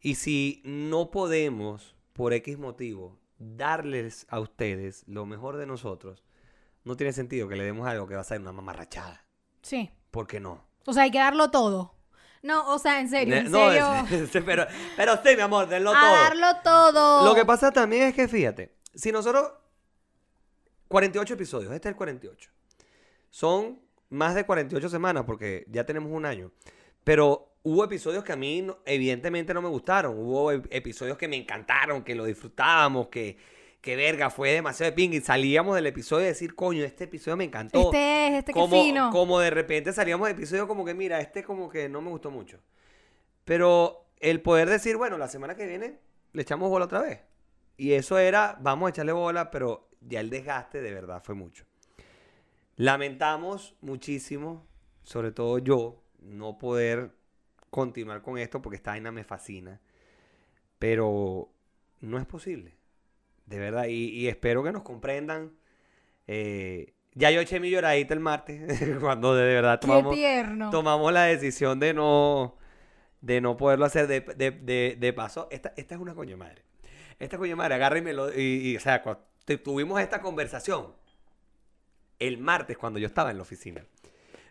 [0.00, 6.24] Y si no podemos, por X motivo, darles a ustedes lo mejor de nosotros,
[6.84, 9.24] no tiene sentido que le demos algo que va a ser una mamarrachada.
[9.62, 9.90] Sí.
[10.10, 10.64] ¿Por qué no?
[10.86, 11.94] O sea, hay que darlo todo.
[12.42, 13.86] No, o sea, en serio, en No, serio.
[14.24, 14.66] es- pero,
[14.96, 16.12] pero sí, mi amor, denlo a todo.
[16.12, 17.24] darlo todo.
[17.26, 19.50] Lo que pasa también es que, fíjate, si nosotros...
[20.88, 22.50] 48 episodios, este es el 48.
[23.30, 23.80] Son
[24.14, 26.50] más de 48 semanas porque ya tenemos un año.
[27.04, 30.16] Pero hubo episodios que a mí no- evidentemente no me gustaron.
[30.18, 33.36] Hubo ep- episodios que me encantaron, que lo disfrutábamos, que,
[33.82, 35.10] que verga, fue demasiado de ping.
[35.12, 37.80] Y salíamos del episodio y decir, coño, este episodio me encantó.
[37.92, 39.10] Este es, este que como, fino.
[39.10, 42.30] como de repente salíamos del episodio como que, mira, este como que no me gustó
[42.30, 42.58] mucho.
[43.44, 45.98] Pero el poder decir, bueno, la semana que viene
[46.32, 47.20] le echamos bola otra vez.
[47.76, 51.64] Y eso era, vamos a echarle bola, pero ya el desgaste de verdad fue mucho.
[52.76, 54.66] Lamentamos muchísimo,
[55.02, 57.12] sobre todo yo, no poder
[57.70, 59.80] continuar con esto porque esta vaina me fascina.
[60.78, 61.50] Pero
[62.00, 62.76] no es posible.
[63.46, 63.86] De verdad.
[63.86, 65.52] Y, y espero que nos comprendan.
[66.26, 70.14] Eh, ya yo eché mi lloradita el martes, cuando de verdad tomamos,
[70.70, 72.56] tomamos la decisión de no,
[73.20, 75.46] de no poderlo hacer de, de- de- de paso.
[75.52, 76.62] Esta, esta es una coño madre.
[77.20, 78.32] Esta coño madre, agarra y me lo...
[78.36, 79.22] Y, y, o sea, cuando
[79.62, 80.92] tuvimos esta conversación
[82.26, 83.84] el martes cuando yo estaba en la oficina.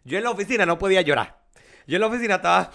[0.04, 1.44] Yo en la oficina no podía llorar.
[1.88, 2.72] Yo en la oficina estaba...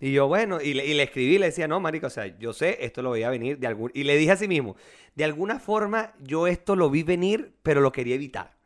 [0.00, 2.52] Y yo, bueno, y le, y le escribí, le decía, no, marico, o sea, yo
[2.52, 3.90] sé, esto lo veía venir de algún...
[3.94, 4.76] Y le dije a sí mismo,
[5.16, 8.56] de alguna forma yo esto lo vi venir, pero lo quería evitar.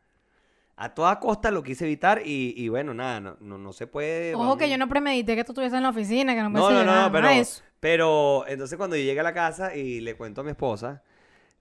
[0.76, 4.34] A toda costa lo quise evitar y, y bueno, nada, no, no, no se puede...
[4.34, 6.59] Ojo vamos- que yo no premedité que tú estuvieses en la oficina, que no me
[6.59, 7.62] no, no, no, nada, no, pero, eso.
[7.80, 11.03] pero entonces cuando yo llegué a la casa y le cuento a mi esposa,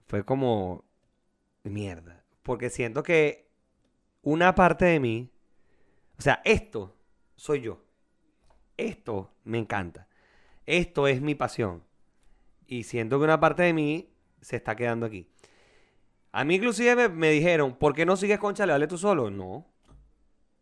[0.06, 0.84] fue como
[1.62, 2.21] mierda.
[2.42, 3.50] Porque siento que
[4.22, 5.30] una parte de mí,
[6.18, 6.96] o sea, esto
[7.36, 7.84] soy yo.
[8.76, 10.08] Esto me encanta.
[10.66, 11.84] Esto es mi pasión.
[12.66, 15.28] Y siento que una parte de mí se está quedando aquí.
[16.32, 19.30] A mí inclusive me, dijeron, ¿por qué no sigues con Chale Vale tú solo?
[19.30, 19.66] No.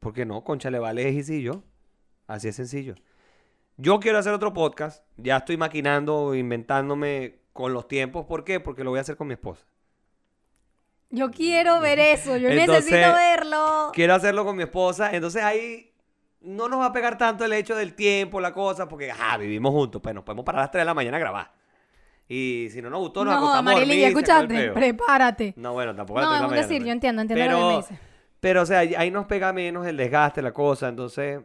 [0.01, 0.43] ¿Por qué no?
[0.43, 1.63] Con Chale Vale es y yo.
[2.27, 2.95] Así es sencillo.
[3.77, 5.05] Yo quiero hacer otro podcast.
[5.17, 8.27] Ya estoy maquinando, inventándome con los tiempos.
[8.27, 8.59] ¿Por qué?
[8.59, 9.65] Porque lo voy a hacer con mi esposa.
[11.11, 13.91] Yo quiero ver eso, yo Entonces, necesito verlo.
[13.93, 15.11] Quiero hacerlo con mi esposa.
[15.13, 15.93] Entonces ahí
[16.41, 19.73] no nos va a pegar tanto el hecho del tiempo, la cosa, porque ajá, vivimos
[19.73, 20.01] juntos.
[20.01, 21.53] Pues nos podemos parar a las 3 de la mañana a grabar.
[22.29, 25.53] Y si no nos gustó, nos No, acostamos a Marily, ya escuchaste, prepárate.
[25.57, 26.63] No, bueno, tampoco No, 3 es de la mañana.
[26.63, 26.87] decir, pues.
[26.87, 27.99] yo entiendo, entiendo lo que me dices.
[28.39, 30.89] Pero, o sea, ahí nos pega menos el desgaste, la cosa.
[30.89, 31.41] Entonces,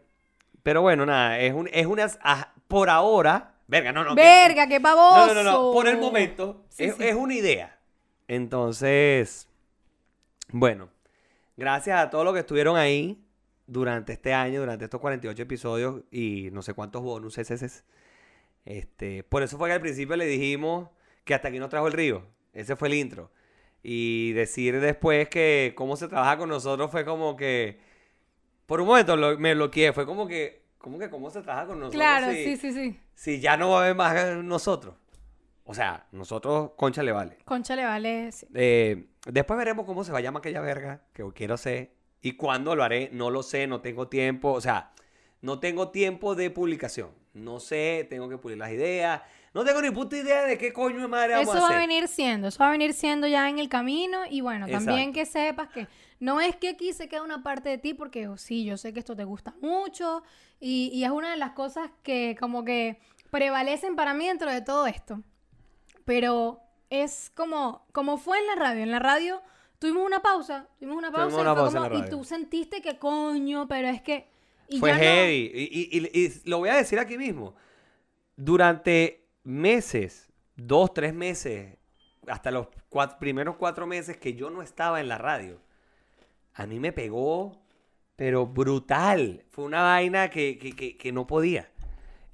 [0.61, 2.07] pero bueno, nada, es, un, es una...
[2.67, 3.55] por ahora.
[3.67, 4.15] Verga, no, no.
[4.15, 5.25] que- Verga, qué baboso.
[5.27, 6.65] No, no, no, no, Por el momento.
[6.69, 7.03] Sí, es, sí.
[7.03, 7.79] es una idea.
[8.27, 9.49] Entonces.
[10.49, 10.89] Bueno.
[11.57, 13.23] Gracias a todos los que estuvieron ahí
[13.67, 17.83] durante este año, durante estos 48 episodios y no sé cuántos bonus SS.
[18.65, 20.89] Este, por eso fue que al principio le dijimos
[21.23, 22.23] que hasta aquí nos trajo el río.
[22.53, 23.31] Ese fue el intro.
[23.83, 27.79] Y decir después que cómo se trabaja con nosotros fue como que.
[28.65, 29.93] Por un momento lo- me bloqueé.
[29.93, 30.63] Fue como que.
[30.79, 31.99] ¿Cómo que cómo se trabaja con nosotros?
[31.99, 32.99] Claro, si- sí, sí, sí.
[33.13, 34.95] si ya no va a haber más nosotros.
[35.65, 37.37] O sea, nosotros, concha le vale.
[37.43, 38.31] Concha le vale.
[38.31, 38.47] sí.
[38.53, 41.91] Eh, después veremos cómo se va a llamar aquella verga que quiero hacer.
[42.21, 44.51] Y cuándo lo haré, no lo sé, no tengo tiempo.
[44.51, 44.91] O sea,
[45.41, 47.09] no tengo tiempo de publicación.
[47.33, 49.21] No sé, tengo que pulir las ideas.
[49.53, 51.77] No tengo ni puta idea de qué coño de madre vamos Eso a va hacer.
[51.77, 55.09] a venir siendo, eso va a venir siendo ya en el camino y bueno, también
[55.09, 55.13] Exacto.
[55.13, 55.87] que sepas que
[56.19, 58.91] no es que aquí se queda una parte de ti porque oh, sí, yo sé
[58.91, 60.23] que esto te gusta mucho
[60.59, 62.99] y, y es una de las cosas que como que
[63.31, 65.21] prevalecen para mí dentro de todo esto.
[66.05, 69.41] Pero es como, como fue en la radio, en la radio
[69.79, 73.67] tuvimos una pausa, tuvimos una pausa, y, una pausa como- y tú sentiste que coño,
[73.67, 74.27] pero es que...
[74.69, 75.51] y Fue ya no- heavy.
[75.53, 75.63] Y,
[75.97, 77.55] y- y- y lo voy a decir aquí mismo.
[78.35, 81.77] Durante meses, dos, tres meses,
[82.27, 82.67] hasta los
[83.19, 85.59] primeros cuatro meses que yo no estaba en la radio,
[86.53, 87.61] a mí me pegó,
[88.15, 89.43] pero brutal.
[89.51, 91.69] Fue una vaina que, que- que- que no podía.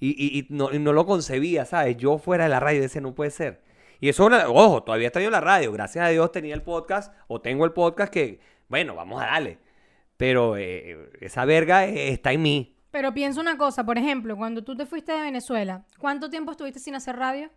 [0.02, 1.96] Y, y- y no, y no lo concebía, ¿sabes?
[1.96, 3.62] Yo fuera de la radio decía, no puede ser.
[4.02, 5.72] Y eso, una- ojo, todavía estoy en la radio.
[5.72, 9.60] Gracias a Dios tenía el podcast, o tengo el podcast que, bueno, vamos a darle.
[10.18, 12.76] Pero eh, esa verga eh, está en mí.
[12.92, 16.80] Pero piensa una cosa, por ejemplo, cuando tú te fuiste de Venezuela, ¿cuánto tiempo estuviste
[16.80, 17.50] sin hacer radio?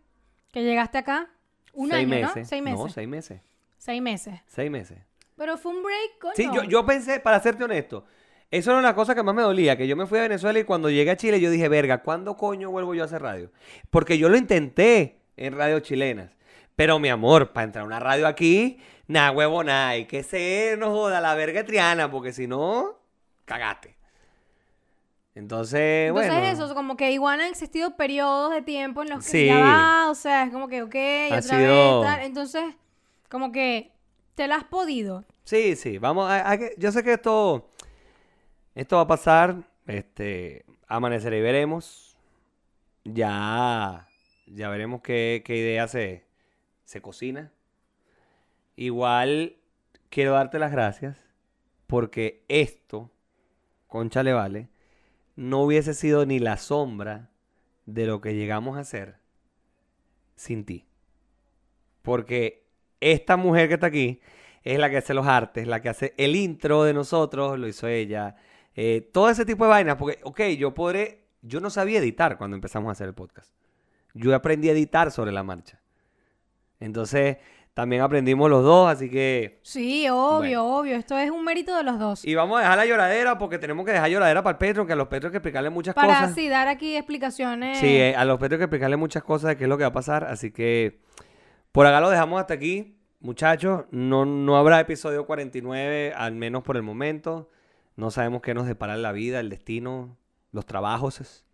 [0.52, 1.30] Que llegaste acá.
[1.72, 2.36] Un seis año, meses.
[2.36, 2.44] ¿no?
[2.44, 2.78] Seis meses.
[2.78, 3.40] No, seis meses.
[3.78, 4.40] Seis meses.
[4.46, 4.98] Seis meses.
[5.36, 6.34] Pero fue un break, coño.
[6.36, 8.04] Sí, yo, yo pensé, para serte honesto,
[8.50, 10.64] eso era una cosa que más me dolía, que yo me fui a Venezuela y
[10.64, 13.50] cuando llegué a Chile yo dije, verga, ¿cuándo coño vuelvo yo a hacer radio?
[13.90, 16.30] Porque yo lo intenté en radios chilenas.
[16.76, 20.78] Pero mi amor, para entrar a una radio aquí, nada huevo, nada, hay que ser,
[20.78, 22.98] no joda, la verga triana, porque si no,
[23.44, 23.96] cagaste.
[25.36, 26.46] Entonces, Entonces bueno.
[26.64, 29.46] eso, como que igual han existido periodos de tiempo en los que Sí.
[29.46, 32.20] ya va, o sea, es como que, ok, Ha otra sido- vez, tal.
[32.24, 32.62] Entonces,
[33.28, 33.90] como que
[34.36, 35.24] te la has podido.
[35.42, 37.68] Sí, sí, vamos a, a que- yo sé que esto
[38.74, 42.16] esto va a pasar, este amanecerá y veremos.
[43.04, 44.08] Ya
[44.46, 46.24] ya veremos qué, qué idea se
[46.84, 47.52] se cocina.
[48.76, 49.56] Igual
[50.10, 51.16] quiero darte las gracias
[51.86, 53.10] porque esto
[53.88, 54.68] concha le vale
[55.36, 57.30] no hubiese sido ni la sombra
[57.86, 59.16] de lo que llegamos a hacer
[60.36, 60.86] sin ti.
[62.02, 62.66] Porque
[63.00, 64.20] esta mujer que está aquí
[64.62, 67.88] es la que hace los artes, la que hace el intro de nosotros, lo hizo
[67.88, 68.36] ella.
[68.76, 72.56] Eh, todo ese tipo de vainas, porque, ok, yo podré, yo no sabía editar cuando
[72.56, 73.50] empezamos a hacer el podcast.
[74.14, 75.80] Yo aprendí a editar sobre la marcha.
[76.80, 77.38] Entonces,
[77.72, 79.58] también aprendimos los dos, así que...
[79.62, 80.76] Sí, obvio, Bueno.
[80.78, 80.96] obvio.
[80.96, 82.24] Esto es un mérito de los dos.
[82.24, 84.92] Y vamos a dejar la lloradera porque tenemos que dejar lloradera para el Petro, que
[84.92, 86.30] a los Petros hay que explicarle muchas Para cosas.
[86.32, 87.78] así dar aquí explicaciones.
[87.78, 89.82] Sí, eh, a los Petros hay que explicarle muchas cosas de qué es lo que
[89.84, 90.24] va a pasar.
[90.24, 91.00] Así que
[91.72, 92.96] por acá lo dejamos hasta aquí.
[93.20, 97.48] Muchachos, no, no habrá episodio 49, al menos por el momento.
[97.96, 100.16] No sabemos qué nos depara la vida, el destino,
[100.52, 101.44] los trabajos.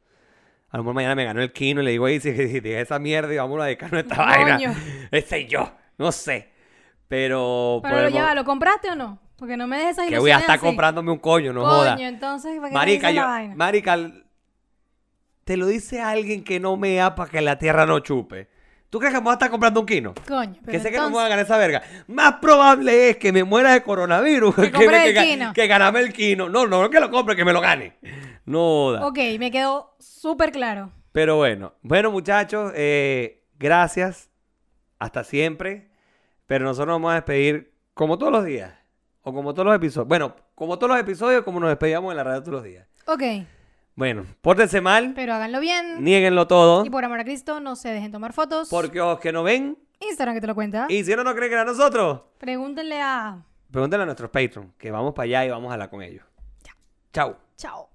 [0.71, 2.81] A lo mejor mañana me ganó el kino y le digo, ahí si, si deja
[2.81, 4.75] esa mierda y vámonos a dedicarnos a esta vaina.
[5.11, 6.51] Ese yo, no sé.
[7.09, 9.19] Pero, Pero el ya ¿lo compraste o no?
[9.37, 10.65] Porque no me dejes esas que voy a estar así.
[10.65, 11.97] comprándome un coño, no Coño, joda.
[12.09, 13.55] entonces, ¿para qué me Marica, la vaina?
[13.57, 13.99] marica,
[15.45, 18.49] te lo dice alguien que no mea para que la tierra no chupe.
[18.91, 20.13] ¿Tú crees que vamos a estar comprando un kino?
[20.27, 21.81] Coño, pero que sé que no me voy a ganar esa verga.
[22.09, 25.53] Más probable es que me muera de coronavirus que, compres me- el que, quino.
[25.53, 26.49] que ganarme el quino.
[26.49, 27.97] No, no, no que lo compre, que me lo gane.
[28.47, 29.07] No joda.
[29.07, 30.91] Ok, me quedó súper claro.
[31.13, 34.29] Pero bueno, bueno muchachos, eh, gracias.
[34.99, 35.91] Hasta siempre.
[36.47, 38.75] Pero nosotros nos vamos a despedir como todos los días.
[39.23, 40.09] O como todos los episodios.
[40.09, 42.89] Bueno, como todos los episodios, como nos despedíamos en la radio todos los días.
[43.07, 43.23] Ok,
[43.97, 45.13] Bueno, pórtense mal.
[45.15, 46.03] pero háganlo bien.
[46.03, 46.85] Niéguenlo todo.
[46.87, 48.69] Y por amor a Cristo, no se dejen tomar fotos.
[48.71, 50.87] Porque los que no ven, Instagram que te lo cuenta.
[50.89, 53.43] y si no nos creen que era nosotros, Pregúntenle a...
[53.71, 56.25] pregúntenle a nuestros Patreon, que vamos para allá y vamos a hablar con ellos.
[57.13, 57.37] Chao.
[57.57, 57.89] Chao.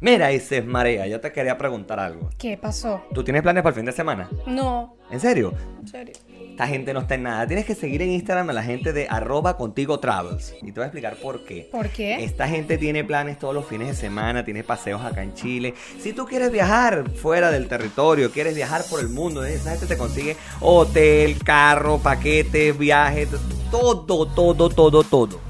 [0.00, 2.30] Mira, Isis Marea, yo te quería preguntar algo.
[2.38, 3.04] ¿Qué pasó?
[3.12, 4.30] ¿Tú tienes planes para el fin de semana?
[4.46, 5.52] No, ¿En serio?
[5.78, 6.14] en serio.
[6.60, 7.46] Esta gente no está en nada.
[7.46, 10.52] Tienes que seguir en Instagram a la gente de arroba contigo travels.
[10.60, 11.66] Y te voy a explicar por qué.
[11.72, 12.22] ¿Por qué?
[12.22, 15.72] Esta gente tiene planes todos los fines de semana, tiene paseos acá en Chile.
[15.98, 19.96] Si tú quieres viajar fuera del territorio, quieres viajar por el mundo, esa gente te
[19.96, 23.30] consigue hotel, carro, paquetes, viajes,
[23.70, 25.49] todo, todo, todo, todo.